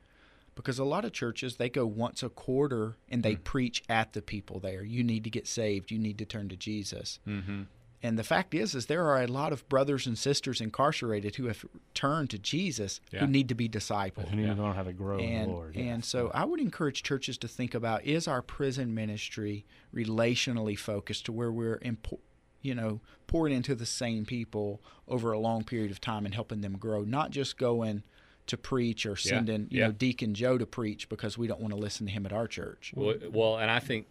Because 0.55 0.79
a 0.79 0.85
lot 0.85 1.05
of 1.05 1.13
churches, 1.13 1.57
they 1.57 1.69
go 1.69 1.87
once 1.87 2.23
a 2.23 2.29
quarter 2.29 2.97
and 3.09 3.23
they 3.23 3.37
preach 3.37 3.83
at 3.89 4.13
the 4.13 4.23
people 4.23 4.61
there. 4.61 4.85
You 4.85 5.03
need 5.03 5.25
to 5.25 5.31
get 5.31 5.47
saved. 5.49 5.91
You 5.91 5.99
need 5.99 6.19
to 6.19 6.25
turn 6.25 6.49
to 6.51 6.57
Jesus. 6.57 7.19
mhm. 7.27 7.67
And 8.03 8.19
the 8.19 8.23
fact 8.23 8.53
is, 8.53 8.75
is 8.75 8.85
there 8.85 9.07
are 9.09 9.23
a 9.23 9.27
lot 9.27 9.51
of 9.55 9.67
brothers 9.71 10.07
and 10.07 10.19
sisters 10.19 10.61
incarcerated 10.61 11.37
who 11.37 11.47
have 11.47 11.65
turned 11.95 12.29
to 12.31 12.39
Jesus 12.39 13.01
Yeah. 13.11 13.21
who 13.21 13.27
need 13.27 13.49
to 13.49 13.55
be 13.55 13.67
discipled 13.67 14.29
who 14.29 14.37
need 14.37 14.55
to 14.55 14.63
learn 14.63 14.75
how 14.77 14.83
to 14.83 14.93
grow 14.93 15.17
in 15.19 15.25
and 15.31 15.49
the 15.51 15.55
Lord. 15.55 15.75
and 15.77 16.05
so 16.05 16.31
I 16.35 16.45
would 16.45 16.61
encourage 16.61 17.03
churches 17.03 17.39
to 17.39 17.49
think 17.49 17.73
about 17.75 18.05
is 18.05 18.29
our 18.29 18.43
prison 18.43 18.93
ministry 18.95 19.65
relationally 19.95 20.79
focused 20.79 21.25
to 21.27 21.33
where 21.33 21.51
we're 21.51 21.79
impo- 21.79 22.21
you 22.61 22.75
know 22.75 23.01
pouring 23.27 23.55
into 23.55 23.75
the 23.75 23.87
same 23.87 24.27
people 24.27 24.83
over 25.09 25.33
a 25.33 25.39
long 25.39 25.65
period 25.65 25.91
of 25.91 25.99
time 26.01 26.27
and 26.27 26.35
helping 26.35 26.61
them 26.61 26.77
grow, 26.77 27.03
not 27.05 27.31
just 27.31 27.57
going 27.57 28.03
to 28.47 28.57
preach 28.57 29.07
or 29.07 29.17
sending 29.17 29.63
you 29.71 29.81
yeah. 29.81 29.87
know 29.87 29.93
Deacon 29.93 30.35
Joe 30.35 30.59
to 30.59 30.67
preach 30.67 31.09
because 31.09 31.39
we 31.39 31.47
don't 31.47 31.61
want 31.61 31.73
to 31.73 31.79
listen 31.79 32.07
to 32.07 32.13
him 32.13 32.27
at 32.27 32.33
our 32.33 32.47
church. 32.47 32.93
Well, 32.95 33.15
well, 33.31 33.59
and 33.59 33.71
I 33.71 33.79
think 33.81 34.07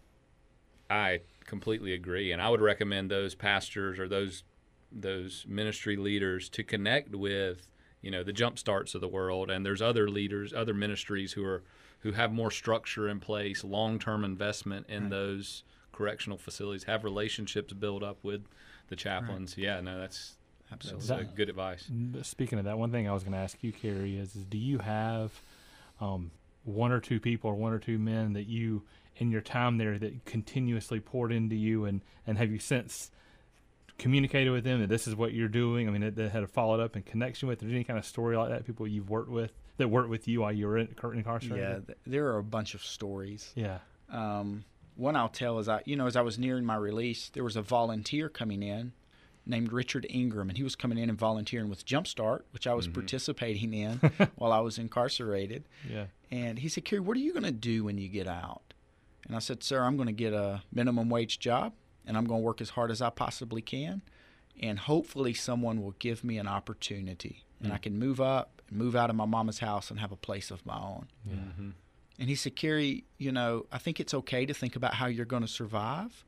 I 0.90 1.20
completely 1.44 1.92
agree, 1.92 2.32
and 2.32 2.42
I 2.42 2.48
would 2.48 2.60
recommend 2.60 3.10
those 3.10 3.34
pastors 3.34 3.98
or 3.98 4.08
those 4.08 4.44
those 4.90 5.44
ministry 5.48 5.96
leaders 5.96 6.48
to 6.50 6.62
connect 6.62 7.14
with 7.14 7.66
you 8.00 8.10
know 8.10 8.22
the 8.22 8.32
jump 8.32 8.58
starts 8.58 8.94
of 8.94 9.00
the 9.00 9.08
world, 9.08 9.50
and 9.50 9.64
there's 9.64 9.82
other 9.82 10.08
leaders, 10.08 10.52
other 10.52 10.74
ministries 10.74 11.32
who 11.32 11.44
are 11.44 11.62
who 12.00 12.12
have 12.12 12.32
more 12.32 12.50
structure 12.50 13.08
in 13.08 13.18
place, 13.18 13.64
long 13.64 13.98
term 13.98 14.24
investment 14.24 14.86
in 14.88 15.04
Right. 15.04 15.10
those 15.10 15.64
correctional 15.90 16.36
facilities, 16.36 16.84
have 16.84 17.02
relationships 17.02 17.72
built 17.72 18.02
up 18.02 18.18
with 18.22 18.42
the 18.88 18.96
chaplains. 18.96 19.56
Yeah, 19.56 19.80
no, 19.80 19.98
that's 19.98 20.36
that's 20.70 20.92
Absolutely. 20.92 21.26
uh, 21.26 21.28
good 21.36 21.48
advice. 21.48 21.88
Speaking 22.22 22.58
of 22.58 22.64
that, 22.64 22.78
one 22.78 22.90
thing 22.90 23.08
I 23.08 23.12
was 23.12 23.22
going 23.22 23.32
to 23.32 23.38
ask 23.38 23.62
you, 23.62 23.72
Kerry, 23.72 24.18
is, 24.18 24.34
is 24.34 24.44
do 24.44 24.58
you 24.58 24.78
have 24.78 25.32
um, 26.00 26.30
one 26.64 26.92
or 26.92 27.00
two 27.00 27.20
people 27.20 27.50
or 27.50 27.54
one 27.54 27.72
or 27.72 27.78
two 27.78 27.98
men 27.98 28.32
that 28.32 28.46
you, 28.46 28.82
in 29.16 29.30
your 29.30 29.40
time 29.40 29.78
there, 29.78 29.98
that 29.98 30.24
continuously 30.24 31.00
poured 31.00 31.32
into 31.32 31.54
you, 31.54 31.84
and 31.84 32.00
and 32.26 32.38
have 32.38 32.50
you 32.50 32.58
since 32.58 33.10
communicated 33.98 34.50
with 34.50 34.64
them 34.64 34.80
that 34.80 34.88
this 34.88 35.06
is 35.06 35.14
what 35.14 35.32
you're 35.32 35.48
doing? 35.48 35.88
I 35.88 35.92
mean, 35.92 36.00
that, 36.00 36.16
that 36.16 36.32
had 36.32 36.42
a 36.42 36.46
followed 36.46 36.80
up 36.80 36.96
and 36.96 37.04
connection 37.04 37.48
with. 37.48 37.60
There's 37.60 37.72
any 37.72 37.84
kind 37.84 37.98
of 37.98 38.04
story 38.04 38.36
like 38.36 38.48
that? 38.48 38.66
People 38.66 38.86
you've 38.86 39.10
worked 39.10 39.30
with 39.30 39.52
that 39.76 39.88
worked 39.88 40.08
with 40.08 40.26
you 40.26 40.40
while 40.40 40.52
you 40.52 40.66
were 40.66 40.78
in, 40.78 40.88
incarcerated? 41.12 41.58
Yeah, 41.58 41.78
th- 41.86 41.98
there 42.06 42.26
are 42.28 42.38
a 42.38 42.44
bunch 42.44 42.74
of 42.74 42.82
stories. 42.82 43.52
Yeah. 43.54 43.78
Um, 44.10 44.64
one 44.96 45.16
I'll 45.16 45.28
tell 45.28 45.58
is 45.58 45.68
I, 45.68 45.82
you 45.84 45.96
know, 45.96 46.06
as 46.06 46.16
I 46.16 46.22
was 46.22 46.38
nearing 46.38 46.64
my 46.64 46.76
release, 46.76 47.28
there 47.28 47.44
was 47.44 47.56
a 47.56 47.62
volunteer 47.62 48.28
coming 48.28 48.62
in 48.62 48.92
named 49.46 49.72
Richard 49.72 50.06
Ingram, 50.08 50.48
and 50.48 50.56
he 50.56 50.64
was 50.64 50.74
coming 50.74 50.98
in 50.98 51.08
and 51.08 51.18
volunteering 51.18 51.68
with 51.68 51.84
Jumpstart, 51.84 52.42
which 52.52 52.66
I 52.66 52.74
was 52.74 52.88
participating 52.88 53.74
in 53.74 53.98
while 54.36 54.52
I 54.52 54.60
was 54.60 54.78
incarcerated. 54.78 55.64
Yeah. 55.88 56.06
And 56.30 56.58
he 56.58 56.68
said, 56.68 56.84
Kerry, 56.84 57.00
what 57.00 57.16
are 57.16 57.20
you 57.20 57.32
going 57.32 57.44
to 57.44 57.52
do 57.52 57.84
when 57.84 57.98
you 57.98 58.08
get 58.08 58.26
out? 58.26 58.74
And 59.26 59.36
I 59.36 59.38
said, 59.38 59.62
Sir, 59.62 59.82
I'm 59.82 59.96
going 59.96 60.06
to 60.06 60.12
get 60.12 60.32
a 60.32 60.62
minimum 60.72 61.08
wage 61.08 61.38
job, 61.38 61.72
and 62.06 62.16
I'm 62.16 62.24
going 62.24 62.40
to 62.40 62.44
work 62.44 62.60
as 62.60 62.70
hard 62.70 62.90
as 62.90 63.00
I 63.02 63.10
possibly 63.10 63.62
can, 63.62 64.02
and 64.60 64.78
hopefully 64.78 65.34
someone 65.34 65.82
will 65.82 65.94
give 65.98 66.24
me 66.24 66.38
an 66.38 66.46
opportunity, 66.46 67.44
and 67.62 67.72
I 67.72 67.78
can 67.78 67.98
move 67.98 68.20
up, 68.20 68.62
and 68.68 68.78
move 68.78 68.94
out 68.96 69.10
of 69.10 69.16
my 69.16 69.24
mama's 69.24 69.58
house, 69.58 69.90
and 69.90 70.00
have 70.00 70.12
a 70.12 70.16
place 70.16 70.50
of 70.50 70.64
my 70.66 70.76
own. 70.76 71.06
Mm-hmm. 71.28 71.70
And 72.18 72.28
he 72.28 72.34
said, 72.34 72.54
Kerry, 72.54 73.04
you 73.18 73.32
know, 73.32 73.66
I 73.72 73.78
think 73.78 73.98
it's 73.98 74.14
okay 74.14 74.46
to 74.46 74.54
think 74.54 74.76
about 74.76 74.94
how 74.94 75.06
you're 75.06 75.24
going 75.24 75.42
to 75.42 75.48
survive, 75.48 76.24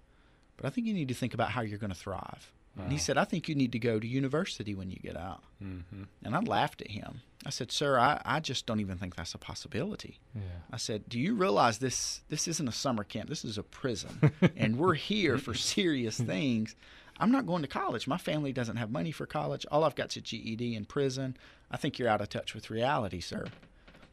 but 0.56 0.66
I 0.66 0.70
think 0.70 0.86
you 0.86 0.94
need 0.94 1.08
to 1.08 1.14
think 1.14 1.34
about 1.34 1.50
how 1.50 1.60
you're 1.60 1.78
going 1.78 1.92
to 1.92 1.98
thrive. 1.98 2.52
And 2.82 2.92
he 2.92 2.98
said, 2.98 3.16
I 3.16 3.24
think 3.24 3.48
you 3.48 3.54
need 3.54 3.72
to 3.72 3.78
go 3.78 3.98
to 3.98 4.06
university 4.06 4.74
when 4.74 4.90
you 4.90 4.96
get 4.96 5.16
out. 5.16 5.42
Mm-hmm. 5.62 6.04
And 6.24 6.36
I 6.36 6.40
laughed 6.40 6.82
at 6.82 6.90
him. 6.90 7.22
I 7.44 7.50
said, 7.50 7.72
Sir, 7.72 7.98
I, 7.98 8.20
I 8.24 8.40
just 8.40 8.66
don't 8.66 8.80
even 8.80 8.98
think 8.98 9.16
that's 9.16 9.34
a 9.34 9.38
possibility. 9.38 10.18
Yeah. 10.34 10.42
I 10.70 10.76
said, 10.76 11.08
Do 11.08 11.18
you 11.18 11.34
realize 11.34 11.78
this 11.78 12.20
this 12.28 12.46
isn't 12.48 12.68
a 12.68 12.72
summer 12.72 13.04
camp, 13.04 13.28
this 13.28 13.44
is 13.44 13.56
a 13.56 13.62
prison. 13.62 14.32
and 14.56 14.78
we're 14.78 14.94
here 14.94 15.38
for 15.38 15.54
serious 15.54 16.20
things. 16.20 16.76
I'm 17.18 17.32
not 17.32 17.46
going 17.46 17.62
to 17.62 17.68
college. 17.68 18.06
My 18.06 18.18
family 18.18 18.52
doesn't 18.52 18.76
have 18.76 18.90
money 18.90 19.10
for 19.10 19.24
college. 19.24 19.64
All 19.70 19.84
I've 19.84 19.94
got's 19.94 20.16
a 20.16 20.20
GED 20.20 20.74
in 20.74 20.84
prison. 20.84 21.36
I 21.70 21.78
think 21.78 21.98
you're 21.98 22.10
out 22.10 22.20
of 22.20 22.28
touch 22.28 22.54
with 22.54 22.68
reality, 22.68 23.20
sir. 23.20 23.46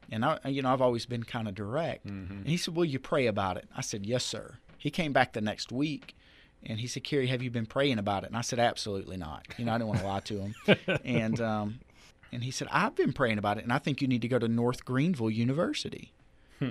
And 0.10 0.23
I 0.23 0.39
you 0.45 0.62
know, 0.62 0.71
I've 0.71 0.82
always 0.82 1.06
been 1.06 1.23
kind 1.23 1.49
of 1.49 1.56
direct. 1.56 2.06
And 2.06 2.47
he 2.47 2.56
said, 2.56 2.76
Will 2.76 2.86
you 2.86 2.99
pray 2.99 3.28
about 3.28 3.58
it? 3.58 3.67
I 3.76 3.82
said, 3.82 4.06
Yes, 4.06 4.23
sir. 4.23 4.56
He 4.78 4.89
came 4.89 5.12
back 5.12 5.34
the 5.34 5.41
next 5.41 5.71
week 5.71 6.15
and 6.65 6.80
he 6.80 6.88
said, 6.88 7.04
Kerry, 7.04 7.28
have 7.28 7.41
you 7.41 7.52
been 7.52 7.65
praying 7.65 7.99
about 7.99 8.23
it? 8.23 8.28
And 8.28 8.38
I 8.38 8.41
said, 8.41 8.60
Absolutely 8.60 9.17
not. 9.17 9.45
You 9.58 9.65
know, 9.65 9.73
I 9.73 9.78
didn't 9.78 9.88
want 9.88 9.99
to 10.02 10.08
lie 10.08 10.19
to 10.21 10.39
him. 10.39 10.56
and 11.06 11.41
um 11.41 11.80
and 12.34 12.43
he 12.43 12.52
said, 12.52 12.67
I've 12.71 12.95
been 12.95 13.13
praying 13.13 13.38
about 13.38 13.60
it, 13.60 13.63
and 13.63 13.71
I 13.71 13.78
think 13.78 14.02
you 14.02 14.08
need 14.08 14.23
to 14.23 14.28
go 14.28 14.39
to 14.39 14.47
North 14.47 14.84
Greenville 14.86 15.30
University. 15.30 16.12
Hmm. 16.58 16.69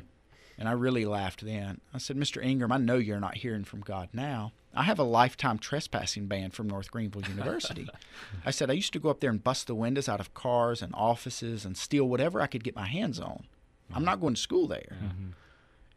And 0.58 0.68
I 0.68 0.72
really 0.72 1.04
laughed 1.04 1.44
then. 1.44 1.80
I 1.94 1.98
said, 1.98 2.16
Mr. 2.16 2.44
Ingram, 2.44 2.72
I 2.72 2.78
know 2.78 2.96
you're 2.96 3.20
not 3.20 3.36
hearing 3.36 3.62
from 3.62 3.80
God 3.80 4.08
now. 4.12 4.52
I 4.74 4.82
have 4.82 4.98
a 4.98 5.04
lifetime 5.04 5.58
trespassing 5.58 6.26
ban 6.26 6.50
from 6.50 6.68
North 6.68 6.90
Greenville 6.90 7.22
University. 7.22 7.88
I 8.44 8.50
said, 8.50 8.70
I 8.70 8.74
used 8.74 8.92
to 8.94 8.98
go 8.98 9.08
up 9.08 9.20
there 9.20 9.30
and 9.30 9.42
bust 9.42 9.68
the 9.68 9.74
windows 9.74 10.08
out 10.08 10.18
of 10.18 10.34
cars 10.34 10.82
and 10.82 10.92
offices 10.96 11.64
and 11.64 11.76
steal 11.76 12.08
whatever 12.08 12.40
I 12.40 12.48
could 12.48 12.64
get 12.64 12.74
my 12.74 12.86
hands 12.86 13.20
on. 13.20 13.44
I'm 13.90 13.98
hmm. 13.98 14.06
not 14.06 14.20
going 14.20 14.34
to 14.34 14.40
school 14.40 14.66
there. 14.66 14.96
Mm-hmm. 14.96 15.30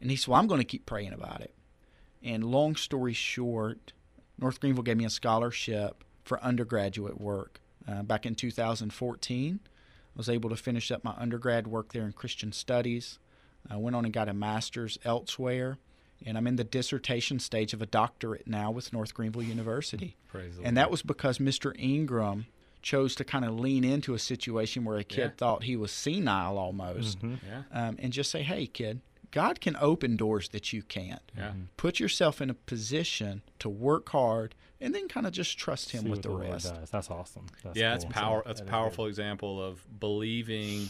And 0.00 0.10
he 0.10 0.16
said, 0.16 0.28
Well, 0.28 0.38
I'm 0.38 0.46
going 0.46 0.60
to 0.60 0.64
keep 0.64 0.86
praying 0.86 1.12
about 1.12 1.40
it. 1.40 1.54
And 2.26 2.42
long 2.44 2.74
story 2.74 3.12
short, 3.12 3.92
North 4.36 4.58
Greenville 4.60 4.82
gave 4.82 4.96
me 4.96 5.04
a 5.04 5.10
scholarship 5.10 6.02
for 6.24 6.42
undergraduate 6.42 7.20
work. 7.20 7.60
Uh, 7.86 8.02
back 8.02 8.26
in 8.26 8.34
2014, 8.34 9.60
I 9.64 9.68
was 10.16 10.28
able 10.28 10.50
to 10.50 10.56
finish 10.56 10.90
up 10.90 11.04
my 11.04 11.14
undergrad 11.16 11.68
work 11.68 11.92
there 11.92 12.02
in 12.04 12.12
Christian 12.12 12.50
Studies. 12.50 13.20
I 13.70 13.76
went 13.76 13.94
on 13.94 14.04
and 14.04 14.12
got 14.12 14.28
a 14.28 14.34
master's 14.34 14.98
elsewhere, 15.04 15.78
and 16.24 16.36
I'm 16.36 16.48
in 16.48 16.56
the 16.56 16.64
dissertation 16.64 17.38
stage 17.38 17.72
of 17.72 17.80
a 17.80 17.86
doctorate 17.86 18.48
now 18.48 18.72
with 18.72 18.92
North 18.92 19.14
Greenville 19.14 19.42
University. 19.44 20.16
Praise 20.26 20.56
the 20.56 20.64
And 20.64 20.74
Lord. 20.74 20.76
that 20.78 20.90
was 20.90 21.02
because 21.02 21.38
Mr. 21.38 21.78
Ingram 21.78 22.46
chose 22.82 23.14
to 23.16 23.24
kind 23.24 23.44
of 23.44 23.58
lean 23.58 23.84
into 23.84 24.14
a 24.14 24.18
situation 24.18 24.84
where 24.84 24.98
a 24.98 25.04
kid 25.04 25.18
Yeah. 25.20 25.30
thought 25.36 25.62
he 25.64 25.76
was 25.76 25.92
senile 25.92 26.58
almost, 26.58 27.20
Mhm. 27.20 27.38
yeah, 27.46 27.62
um, 27.70 27.96
and 28.00 28.12
just 28.12 28.30
say, 28.32 28.42
"Hey, 28.42 28.66
kid, 28.66 29.00
God 29.36 29.60
can 29.60 29.76
open 29.80 30.16
doors 30.16 30.48
that 30.48 30.72
you 30.72 30.82
can't. 30.82 31.20
yeah. 31.36 31.48
Mm-hmm. 31.50 31.60
Put 31.76 32.00
yourself 32.00 32.40
in 32.40 32.48
a 32.50 32.54
position 32.54 33.42
to 33.58 33.68
work 33.68 34.08
hard, 34.08 34.54
and 34.80 34.94
then 34.94 35.08
kind 35.08 35.26
of 35.26 35.32
just 35.32 35.58
trust 35.58 35.90
Him 35.92 36.04
See 36.04 36.10
with 36.10 36.24
what 36.26 36.42
the 36.42 36.50
rest." 36.50 36.74
does. 36.74 36.90
That's 36.90 37.10
awesome. 37.10 37.46
That's 37.62 37.76
yeah, 37.78 37.94
it's 37.94 38.04
cool. 38.04 38.12
power. 38.12 38.42
That's 38.46 38.60
a 38.60 38.64
That 38.64 38.68
is 38.68 38.70
powerful 38.70 39.06
example 39.06 39.62
of 39.62 39.84
believing 40.00 40.88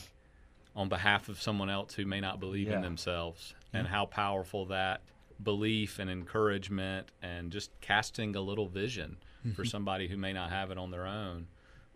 on 0.75 0.89
behalf 0.89 1.29
of 1.29 1.41
someone 1.43 1.71
else 1.71 1.95
who 1.95 2.05
may 2.05 2.21
not 2.21 2.39
believe 2.39 2.69
Yeah. 2.69 2.77
in 2.77 2.83
themselves, 2.83 3.55
and 3.73 3.87
how 3.87 4.07
powerful 4.07 4.67
that 4.67 5.03
belief 5.43 5.99
and 5.99 6.09
encouragement 6.09 7.11
and 7.21 7.51
just 7.53 7.71
casting 7.83 8.35
a 8.37 8.41
little 8.41 8.69
vision 8.69 9.19
for 9.43 9.49
mm-hmm. 9.49 9.65
somebody 9.65 10.09
who 10.09 10.17
may 10.17 10.33
not 10.33 10.51
have 10.51 10.71
it 10.71 10.79
on 10.79 10.91
their 10.91 11.07
own, 11.07 11.47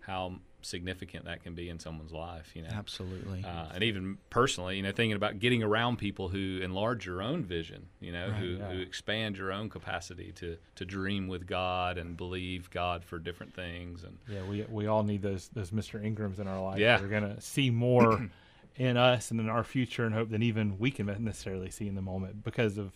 how 0.00 0.40
significant 0.62 1.25
that 1.25 1.42
can 1.42 1.55
be 1.55 1.68
in 1.68 1.79
someone's 1.79 2.12
life. 2.12 2.53
You 2.55 2.62
know, 2.62 2.68
Absolutely. 2.73 3.44
uh, 3.44 3.66
and 3.75 3.83
even 3.85 4.18
personally, 4.31 4.77
you 4.77 4.83
know, 4.83 4.92
thinking 4.92 5.16
about 5.16 5.38
getting 5.38 5.62
around 5.62 5.96
people 5.99 6.29
who 6.29 6.61
enlarge 6.62 7.07
your 7.07 7.23
own 7.23 7.44
vision, 7.44 7.87
you 8.01 8.12
know, 8.12 8.31
who, 8.31 8.46
yeah. 8.46 8.70
who 8.70 8.81
expand 8.81 9.37
your 9.37 9.53
own 9.53 9.68
capacity 9.68 10.33
to, 10.37 10.57
to 10.77 10.85
dream 10.85 11.29
with 11.29 11.46
God 11.46 11.99
and 11.99 12.16
believe 12.16 12.70
God 12.70 13.05
for 13.05 13.18
different 13.18 13.55
things. 13.55 14.05
And 14.05 14.18
Yeah, 14.29 14.42
we 14.44 14.64
we 14.70 14.87
all 14.87 15.03
need 15.03 15.23
those 15.23 15.49
those 15.49 15.70
Mr. 15.70 16.05
Ingrams 16.05 16.38
in 16.38 16.46
our 16.46 16.61
life. 16.61 16.79
Yeah. 16.79 17.01
We're 17.01 17.09
gonna 17.09 17.40
see 17.40 17.70
more 17.70 18.29
in 18.77 18.96
us 18.96 19.31
and 19.31 19.40
in 19.40 19.49
our 19.49 19.64
future 19.64 20.05
and 20.05 20.14
hope 20.14 20.31
than 20.31 20.42
even 20.42 20.79
we 20.79 20.90
can 20.90 21.07
necessarily 21.25 21.70
see 21.70 21.87
in 21.88 21.94
the 21.94 22.03
moment 22.03 22.44
because 22.44 22.79
of 22.79 22.92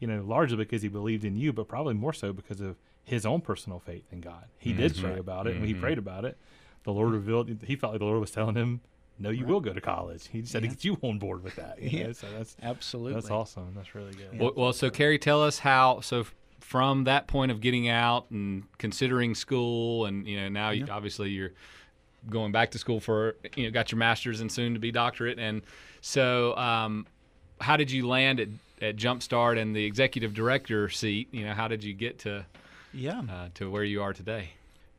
you 0.00 0.06
know, 0.06 0.22
largely 0.22 0.56
because 0.56 0.82
he 0.82 0.88
believed 0.88 1.24
in 1.24 1.36
you, 1.36 1.52
but 1.52 1.66
probably 1.66 1.92
more 1.92 2.12
so 2.12 2.32
because 2.32 2.60
of 2.60 2.76
his 3.02 3.26
own 3.26 3.40
personal 3.40 3.80
faith 3.80 4.04
in 4.12 4.20
God. 4.20 4.44
He 4.58 4.72
did 4.72 4.96
pray 4.96 5.18
about 5.18 5.46
it 5.48 5.56
and 5.56 5.64
he 5.64 5.74
Mhm. 5.74 5.80
prayed 5.80 5.98
about 5.98 6.24
it, 6.24 6.36
the 6.84 6.92
Lord 6.92 7.12
revealed 7.12 7.48
he 7.64 7.76
felt 7.76 7.92
like 7.92 8.00
the 8.00 8.04
Lord 8.06 8.20
was 8.20 8.30
telling 8.30 8.54
him, 8.56 8.80
No, 9.20 9.30
you 9.30 9.44
Right. 9.44 9.50
will 9.52 9.60
go 9.60 9.72
to 9.72 9.80
college. 9.80 10.28
He 10.28 10.42
just 10.42 10.52
had 10.52 10.62
Yeah. 10.62 10.70
to 10.70 10.76
get 10.76 10.84
you 10.84 10.96
on 11.02 11.18
board 11.18 11.42
with 11.42 11.56
that. 11.56 11.82
You 11.82 11.90
Yeah. 11.90 12.06
know? 12.06 12.12
So 12.12 12.30
that's 12.30 12.56
Absolutely. 12.62 13.14
that's 13.14 13.30
awesome. 13.30 13.72
That's 13.74 13.92
really 13.96 14.12
good. 14.12 14.28
Yeah. 14.32 14.40
Well, 14.42 14.52
well, 14.56 14.72
so 14.72 14.90
Kerry, 14.90 15.18
tell 15.18 15.42
us 15.42 15.58
how. 15.58 16.00
So 16.02 16.24
from 16.60 17.02
that 17.04 17.26
point 17.26 17.50
of 17.50 17.60
getting 17.60 17.88
out 17.88 18.30
and 18.30 18.62
considering 18.78 19.34
school, 19.34 20.04
and 20.06 20.24
you 20.26 20.36
know 20.36 20.48
now 20.48 20.70
you, 20.70 20.86
obviously 20.88 21.30
you're 21.30 21.50
going 22.30 22.52
back 22.52 22.70
to 22.72 22.78
school 22.78 23.00
for 23.00 23.34
you 23.56 23.64
know 23.64 23.70
got 23.72 23.90
your 23.90 23.98
master's 23.98 24.40
and 24.40 24.52
soon 24.52 24.74
to 24.74 24.78
be 24.80 24.92
doctorate, 24.92 25.38
and 25.38 25.62
so 26.00 26.56
um, 26.56 27.04
how 27.60 27.76
did 27.76 27.90
you 27.90 28.06
land 28.06 28.38
at 28.38 28.48
at 28.80 28.94
Jumpstart 28.96 29.58
and 29.60 29.74
the 29.74 29.84
executive 29.84 30.32
director 30.32 30.88
seat? 30.88 31.26
You 31.32 31.44
know, 31.46 31.54
how 31.54 31.66
did 31.66 31.82
you 31.82 31.92
get 31.92 32.20
to 32.20 32.46
Yeah. 32.94 33.22
uh, 33.28 33.48
to 33.54 33.68
where 33.68 33.82
you 33.82 34.00
are 34.00 34.12
today? 34.12 34.50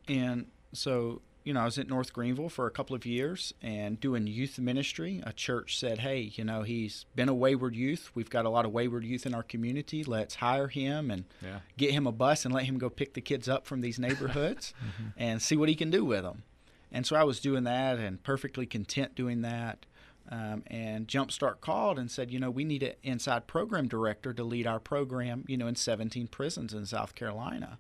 And 0.09 0.47
so, 0.73 1.21
you 1.49 1.53
know, 1.55 1.61
I 1.61 1.65
was 1.65 1.79
at 1.79 1.89
North 1.89 2.13
Greenville 2.13 2.47
for 2.49 2.67
a 2.67 2.69
couple 2.69 2.95
of 2.95 3.07
years 3.07 3.55
and 3.59 3.99
doing 3.99 4.27
youth 4.27 4.59
ministry. 4.59 5.19
A 5.25 5.33
church 5.33 5.79
said, 5.79 5.97
hey, 5.97 6.31
you 6.35 6.43
know, 6.43 6.61
he's 6.61 7.07
been 7.15 7.27
a 7.27 7.33
wayward 7.33 7.75
youth. 7.75 8.11
We've 8.13 8.29
got 8.29 8.45
a 8.45 8.49
lot 8.49 8.65
of 8.65 8.71
wayward 8.71 9.03
youth 9.03 9.25
in 9.25 9.33
our 9.33 9.41
community. 9.41 10.03
Let's 10.03 10.35
hire 10.35 10.67
him 10.67 11.09
and 11.09 11.25
Yeah. 11.43 11.61
get 11.75 11.89
him 11.89 12.05
a 12.05 12.11
bus 12.11 12.45
and 12.45 12.53
let 12.53 12.65
him 12.65 12.77
go 12.77 12.87
pick 12.87 13.15
the 13.15 13.21
kids 13.21 13.49
up 13.49 13.65
from 13.65 13.81
these 13.81 13.97
neighborhoods 13.97 14.75
and 15.17 15.41
see 15.41 15.57
what 15.57 15.69
he 15.69 15.73
can 15.75 15.89
do 15.89 16.05
with 16.05 16.21
them. 16.21 16.43
And 16.91 17.03
so 17.07 17.15
I 17.15 17.23
was 17.23 17.39
doing 17.39 17.63
that 17.63 17.97
and 17.97 18.21
perfectly 18.21 18.67
content 18.67 19.15
doing 19.15 19.41
that. 19.41 19.87
Um, 20.31 20.61
and 20.67 21.07
Jumpstart 21.07 21.61
called 21.61 21.97
and 21.97 22.11
said, 22.11 22.29
you 22.29 22.39
know, 22.39 22.51
we 22.51 22.63
need 22.63 22.83
an 22.83 22.93
inside 23.01 23.47
program 23.47 23.87
director 23.87 24.33
to 24.33 24.43
lead 24.43 24.67
our 24.67 24.79
program, 24.79 25.45
you 25.47 25.57
know, 25.57 25.65
in 25.65 25.73
17 25.75 26.27
prisons 26.27 26.75
in 26.75 26.85
South 26.85 27.15
Carolina. 27.15 27.79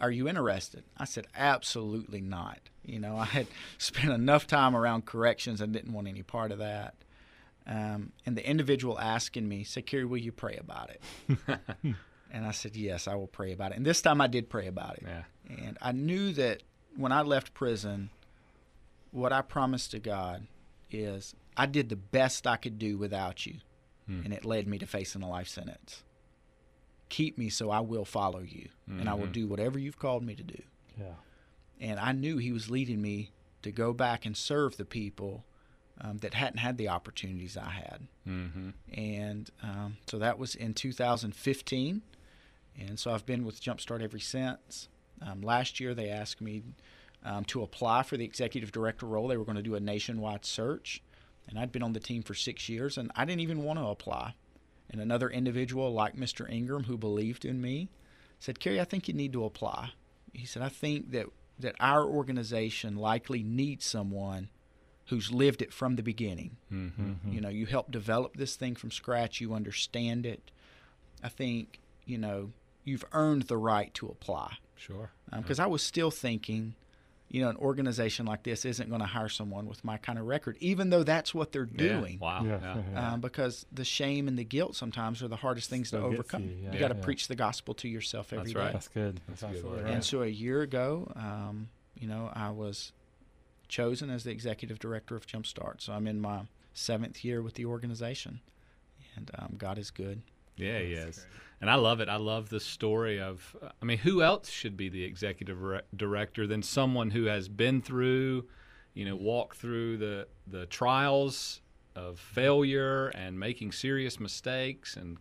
Are 0.00 0.10
you 0.10 0.28
interested? 0.28 0.84
I 0.96 1.04
said, 1.04 1.26
absolutely 1.36 2.20
not. 2.20 2.60
You 2.84 3.00
know, 3.00 3.16
I 3.18 3.24
had 3.24 3.46
spent 3.78 4.10
enough 4.10 4.46
time 4.46 4.76
around 4.76 5.06
corrections 5.06 5.60
and 5.60 5.72
didn't 5.72 5.92
want 5.92 6.08
any 6.08 6.22
part 6.22 6.52
of 6.52 6.58
that. 6.58 6.94
Um, 7.66 8.12
and 8.24 8.36
the 8.36 8.48
individual 8.48 8.98
asking 8.98 9.46
me 9.46 9.62
said, 9.62 9.84
Kerry, 9.84 10.06
will 10.06 10.18
you 10.18 10.32
pray 10.32 10.56
about 10.56 10.90
it? 10.90 11.02
and 12.32 12.46
I 12.46 12.52
said, 12.52 12.76
yes, 12.76 13.06
I 13.06 13.14
will 13.14 13.26
pray 13.26 13.52
about 13.52 13.72
it. 13.72 13.76
And 13.76 13.84
this 13.84 14.00
time 14.00 14.22
I 14.22 14.26
did 14.26 14.48
pray 14.48 14.68
about 14.68 14.96
it. 14.96 15.04
Yeah. 15.06 15.22
And 15.50 15.78
I 15.82 15.92
knew 15.92 16.32
that 16.32 16.62
when 16.96 17.12
I 17.12 17.20
left 17.22 17.52
prison, 17.52 18.08
what 19.10 19.32
I 19.32 19.42
promised 19.42 19.90
to 19.90 19.98
God 19.98 20.46
is 20.90 21.34
I 21.56 21.66
did 21.66 21.90
the 21.90 21.96
best 21.96 22.46
I 22.46 22.56
could 22.56 22.78
do 22.78 22.96
without 22.96 23.44
you. 23.44 23.56
Hmm. 24.06 24.22
And 24.24 24.32
it 24.32 24.46
led 24.46 24.66
me 24.66 24.78
to 24.78 24.86
facing 24.86 25.22
a 25.22 25.28
life 25.28 25.48
sentence. 25.48 26.02
Keep 27.08 27.38
me 27.38 27.48
so 27.48 27.70
I 27.70 27.80
will 27.80 28.04
follow 28.04 28.40
you, 28.40 28.68
and 28.86 29.08
I 29.08 29.14
will 29.14 29.26
Mhm. 29.28 29.32
do 29.32 29.46
whatever 29.46 29.78
you've 29.78 29.98
called 29.98 30.22
me 30.22 30.34
to 30.34 30.42
do. 30.42 30.62
Yeah. 30.98 31.14
And 31.80 31.98
I 32.00 32.12
knew 32.12 32.38
He 32.38 32.52
was 32.52 32.68
leading 32.70 33.00
me 33.00 33.30
to 33.62 33.70
go 33.72 33.92
back 33.92 34.24
and 34.26 34.36
serve 34.36 34.76
the 34.76 34.84
people 34.84 35.44
um, 36.00 36.18
that 36.18 36.34
hadn't 36.34 36.58
had 36.58 36.76
the 36.78 36.88
opportunities 36.88 37.56
I 37.56 37.70
had 37.70 38.06
Mm-hmm. 38.26 38.70
and 38.94 39.50
um, 39.62 39.96
so 40.06 40.16
that 40.18 40.38
was 40.38 40.54
in 40.54 40.72
2015 40.74 42.02
and 42.78 42.98
so 43.00 43.10
i've 43.10 43.26
been 43.26 43.44
with 43.44 43.60
jumpstart 43.60 44.00
ever 44.02 44.18
since 44.20 44.88
um, 45.22 45.40
last 45.42 45.80
year 45.80 45.94
they 45.94 46.08
asked 46.08 46.40
me 46.40 46.62
um, 47.24 47.44
to 47.46 47.62
apply 47.62 48.02
for 48.04 48.16
the 48.16 48.24
executive 48.24 48.70
director 48.70 49.06
role 49.06 49.26
they 49.28 49.36
were 49.36 49.44
going 49.44 49.56
to 49.56 49.62
do 49.62 49.74
a 49.74 49.80
nationwide 49.80 50.44
search 50.44 51.02
and 51.48 51.58
i'd 51.58 51.72
been 51.72 51.82
on 51.82 51.94
the 51.94 52.00
team 52.00 52.22
for 52.22 52.34
six 52.34 52.68
years 52.68 52.96
and 52.96 53.10
i 53.16 53.24
didn't 53.24 53.40
even 53.40 53.62
want 53.64 53.78
to 53.78 53.84
apply 53.86 54.34
and 54.90 55.00
another 55.00 55.28
individual 55.30 55.92
like 55.92 56.16
mr 56.16 56.50
ingram 56.50 56.84
who 56.84 56.96
believed 56.96 57.44
in 57.44 57.60
me 57.60 57.88
said 58.38 58.58
kerry 58.60 58.80
i 58.80 58.84
think 58.84 59.08
you 59.08 59.14
need 59.14 59.32
to 59.32 59.44
apply 59.44 59.90
he 60.32 60.44
said 60.46 60.62
i 60.62 60.68
think 60.68 61.10
that 61.10 61.26
that 61.58 61.74
our 61.80 62.04
organization 62.04 62.94
likely 62.96 63.42
needs 63.42 63.84
someone 63.84 64.48
who's 65.06 65.32
lived 65.32 65.60
it 65.62 65.72
from 65.72 65.96
the 65.96 66.02
beginning 66.02 66.56
Mm-hmm. 66.72 67.32
you 67.32 67.40
know, 67.40 67.48
you 67.48 67.66
help 67.66 67.90
develop 67.90 68.36
this 68.36 68.54
thing 68.56 68.74
from 68.74 68.90
scratch. 68.90 69.40
You 69.40 69.54
understand 69.54 70.26
it. 70.26 70.50
I 71.24 71.28
think 71.30 71.80
you 72.04 72.18
know 72.18 72.52
you've 72.84 73.04
earned 73.12 73.44
the 73.44 73.56
right 73.56 73.92
to 73.94 74.06
apply. 74.06 74.58
Sure. 74.76 75.10
Because 75.34 75.58
I 75.58 75.66
was 75.66 75.82
still 75.82 76.10
thinking, 76.10 76.74
you 77.30 77.42
know, 77.42 77.50
an 77.50 77.56
organization 77.56 78.24
like 78.24 78.42
this 78.42 78.64
isn't 78.64 78.88
going 78.88 79.00
to 79.02 79.06
hire 79.06 79.28
someone 79.28 79.66
with 79.66 79.84
my 79.84 79.98
kind 79.98 80.18
of 80.18 80.24
record, 80.26 80.56
even 80.60 80.88
though 80.90 81.02
that's 81.02 81.34
what 81.34 81.52
they're 81.52 81.68
Yeah. 81.72 82.00
doing. 82.00 82.18
Wow. 82.18 82.42
Yeah. 82.44 82.58
Yeah. 82.60 82.82
Yeah. 82.92 83.12
Um, 83.12 83.20
because 83.20 83.66
the 83.70 83.84
shame 83.84 84.28
and 84.28 84.38
the 84.38 84.44
guilt 84.44 84.74
sometimes 84.76 85.22
are 85.22 85.28
the 85.28 85.36
hardest 85.36 85.68
things 85.68 85.88
Still 85.88 86.00
to 86.00 86.06
overcome. 86.06 86.44
you, 86.44 86.70
You, 86.72 86.78
got 86.78 86.88
to 86.88 86.94
yeah. 86.96 87.02
preach 87.02 87.28
the 87.28 87.34
gospel 87.36 87.74
to 87.74 87.88
yourself 87.88 88.32
every 88.32 88.52
That's 88.52 88.66
day. 88.66 88.72
That's 88.72 88.88
good. 88.88 89.20
That's 89.28 89.40
That's, 89.42 89.60
good 89.60 89.82
right. 89.84 89.92
And 89.92 90.02
so 90.04 90.22
a 90.22 90.26
year 90.26 90.62
ago, 90.62 91.12
um, 91.16 91.68
you 91.98 92.08
know, 92.08 92.30
I 92.34 92.50
was 92.50 92.92
chosen 93.68 94.08
as 94.08 94.24
the 94.24 94.30
executive 94.30 94.78
director 94.78 95.14
of 95.14 95.26
Jumpstart. 95.26 95.82
So 95.82 95.92
I'm 95.92 96.06
in 96.06 96.20
my 96.20 96.42
seventh 96.72 97.24
year 97.24 97.42
with 97.42 97.54
the 97.54 97.66
organization, 97.66 98.40
and 99.16 99.30
um, 99.38 99.54
God 99.58 99.76
is 99.78 99.90
good. 99.90 100.22
Yeah, 100.58 100.78
he 100.80 100.92
is. 100.92 101.24
And 101.60 101.68
I 101.68 101.74
love 101.74 102.00
it. 102.00 102.08
I 102.08 102.16
love 102.16 102.50
the 102.50 102.60
story 102.60 103.20
of, 103.20 103.56
I 103.82 103.84
mean, 103.84 103.98
who 103.98 104.22
else 104.22 104.48
should 104.48 104.76
be 104.76 104.88
the 104.88 105.02
executive 105.02 105.60
re- 105.60 105.80
director 105.96 106.46
than 106.46 106.62
someone 106.62 107.10
who 107.10 107.24
has 107.24 107.48
been 107.48 107.82
through, 107.82 108.46
you 108.94 109.04
know, 109.04 109.16
walked 109.16 109.56
through 109.56 109.96
the, 109.96 110.28
the 110.46 110.66
trials 110.66 111.60
of 111.96 112.18
failure 112.20 113.08
and 113.08 113.38
making 113.40 113.72
serious 113.72 114.20
mistakes 114.20 114.96
and, 114.96 115.16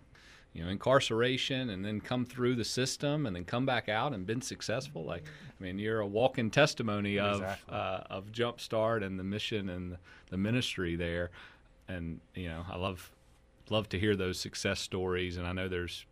you 0.53 0.63
know, 0.63 0.69
incarceration 0.69 1.71
and 1.71 1.83
then 1.83 2.01
come 2.01 2.23
through 2.23 2.55
the 2.55 2.65
system 2.65 3.25
and 3.25 3.35
then 3.35 3.43
come 3.43 3.65
back 3.65 3.89
out 3.89 4.13
and 4.13 4.27
been 4.27 4.41
successful. 4.41 5.03
Like, 5.03 5.23
I 5.59 5.63
mean, 5.63 5.79
you're 5.79 6.01
a 6.01 6.07
walking 6.07 6.51
testimony 6.51 7.17
of, 7.17 7.41
Exactly. 7.41 7.73
uh, 7.73 7.99
of 8.11 8.31
Jumpstart 8.31 9.03
and 9.03 9.17
the 9.19 9.23
mission 9.23 9.69
and 9.69 9.97
the 10.29 10.37
ministry 10.37 10.95
there. 10.95 11.31
And, 11.87 12.19
you 12.35 12.47
know, 12.47 12.63
I 12.69 12.77
love, 12.77 13.11
love 13.71 13.89
to 13.89 13.99
hear 13.99 14.15
those 14.15 14.39
success 14.39 14.79
stories. 14.79 15.37
And 15.37 15.47
I 15.47 15.51
know 15.53 15.67
there's, 15.67 16.05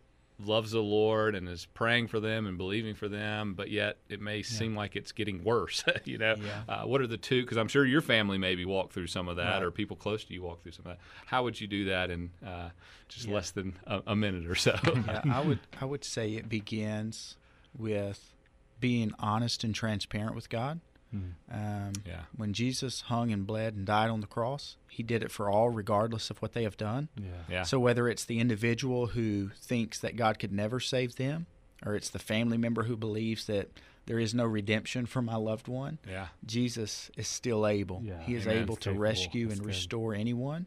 loves 0.46 0.72
the 0.72 0.80
Lord 0.82 1.34
and 1.34 1.48
is 1.48 1.66
praying 1.74 2.08
for 2.08 2.20
them 2.20 2.46
and 2.46 2.56
believing 2.58 2.94
for 2.94 3.08
them, 3.08 3.54
but 3.54 3.70
yet 3.70 3.98
it 4.08 4.20
may 4.20 4.42
seem 4.42 4.74
like 4.76 4.96
it's 4.96 5.12
getting 5.12 5.44
worse. 5.44 5.84
you 6.04 6.18
know, 6.18 6.34
Yeah. 6.38 6.62
uh, 6.82 6.86
what 6.86 7.00
are 7.00 7.06
the 7.06 7.16
two? 7.16 7.42
Because 7.42 7.56
I'm 7.58 7.68
sure 7.68 7.84
your 7.84 8.00
family 8.00 8.38
maybe 8.38 8.64
walked 8.64 8.92
through 8.92 9.06
some 9.08 9.28
of 9.28 9.36
that, 9.36 9.54
Right. 9.54 9.62
or 9.62 9.70
people 9.70 9.96
close 9.96 10.24
to 10.24 10.34
you 10.34 10.42
walk 10.42 10.62
through 10.62 10.72
some 10.72 10.86
of 10.86 10.92
that. 10.92 10.98
How 11.26 11.42
would 11.44 11.60
you 11.60 11.66
do 11.66 11.84
that 11.86 12.10
in 12.10 12.30
uh, 12.46 12.70
just 13.08 13.26
Yeah. 13.26 13.34
less 13.34 13.50
than 13.50 13.78
a, 13.86 14.02
a 14.08 14.16
minute 14.16 14.46
or 14.46 14.54
so? 14.54 14.76
yeah, 15.06 15.22
I 15.32 15.40
would 15.40 15.60
I 15.80 15.84
would 15.84 16.04
say 16.04 16.32
it 16.34 16.48
begins 16.48 17.36
with 17.76 18.34
being 18.80 19.12
honest 19.18 19.64
and 19.64 19.74
transparent 19.74 20.34
with 20.34 20.48
God. 20.48 20.80
Um, 21.12 21.92
Yeah. 22.06 22.22
When 22.36 22.52
Jesus 22.52 23.02
hung 23.02 23.30
and 23.32 23.46
bled 23.46 23.74
and 23.74 23.84
died 23.86 24.10
on 24.10 24.20
the 24.20 24.26
cross, 24.26 24.76
He 24.88 25.02
did 25.02 25.22
it 25.22 25.30
for 25.30 25.50
all, 25.50 25.70
regardless 25.70 26.30
of 26.30 26.40
what 26.40 26.52
they 26.52 26.62
have 26.64 26.76
done. 26.76 27.08
Yeah. 27.16 27.26
yeah, 27.48 27.62
So 27.64 27.78
whether 27.78 28.08
it's 28.08 28.24
the 28.24 28.38
individual 28.40 29.08
who 29.08 29.50
thinks 29.56 29.98
that 30.00 30.16
God 30.16 30.38
could 30.38 30.52
never 30.52 30.80
save 30.80 31.16
them, 31.16 31.46
or 31.84 31.94
it's 31.96 32.10
the 32.10 32.18
family 32.18 32.56
member 32.58 32.84
who 32.84 32.96
believes 32.96 33.46
that 33.46 33.68
there 34.06 34.18
is 34.18 34.34
no 34.34 34.44
redemption 34.44 35.06
for 35.06 35.22
my 35.22 35.36
loved 35.36 35.68
one, 35.68 35.98
yeah, 36.08 36.28
Jesus 36.44 37.10
is 37.16 37.28
still 37.28 37.66
able. 37.66 38.02
Yeah, 38.04 38.20
he 38.22 38.34
is 38.34 38.46
amen. 38.46 38.62
able 38.62 38.76
to 38.76 38.90
Capable. 38.90 39.00
rescue 39.02 39.46
That's 39.48 39.58
and 39.58 39.66
good. 39.66 39.74
restore 39.74 40.14
anyone. 40.14 40.66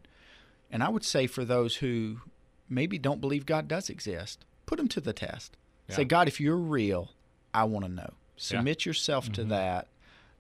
And 0.72 0.82
I 0.84 0.90
would 0.90 1.04
say 1.04 1.28
for 1.28 1.44
those 1.46 1.78
who 1.78 2.22
maybe 2.70 2.98
don't 2.98 3.22
believe 3.22 3.46
God 3.46 3.68
does 3.68 3.90
exist, 3.90 4.46
put 4.66 4.78
them 4.78 4.88
to 4.90 5.02
the 5.02 5.14
test. 5.14 5.58
Yeah. 5.90 5.96
Say, 5.98 6.06
God, 6.06 6.28
if 6.28 6.40
you're 6.40 6.58
real, 6.58 7.12
I 7.54 7.66
want 7.66 7.86
to 7.86 7.92
know. 7.92 8.14
Submit 8.38 8.86
yourself 8.86 9.32
to 9.34 9.44
that 9.46 9.88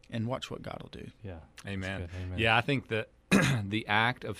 and 0.09 0.27
watch 0.27 0.49
what 0.51 0.61
God 0.61 0.79
will 0.81 1.01
do. 1.01 1.07
Yeah. 1.23 1.35
amen. 1.67 2.07
Amen. 2.23 2.37
Yeah, 2.37 2.55
I 2.57 2.61
think 2.61 2.87
that 2.89 3.09
the 3.63 3.87
act 3.87 4.23
of 4.23 4.39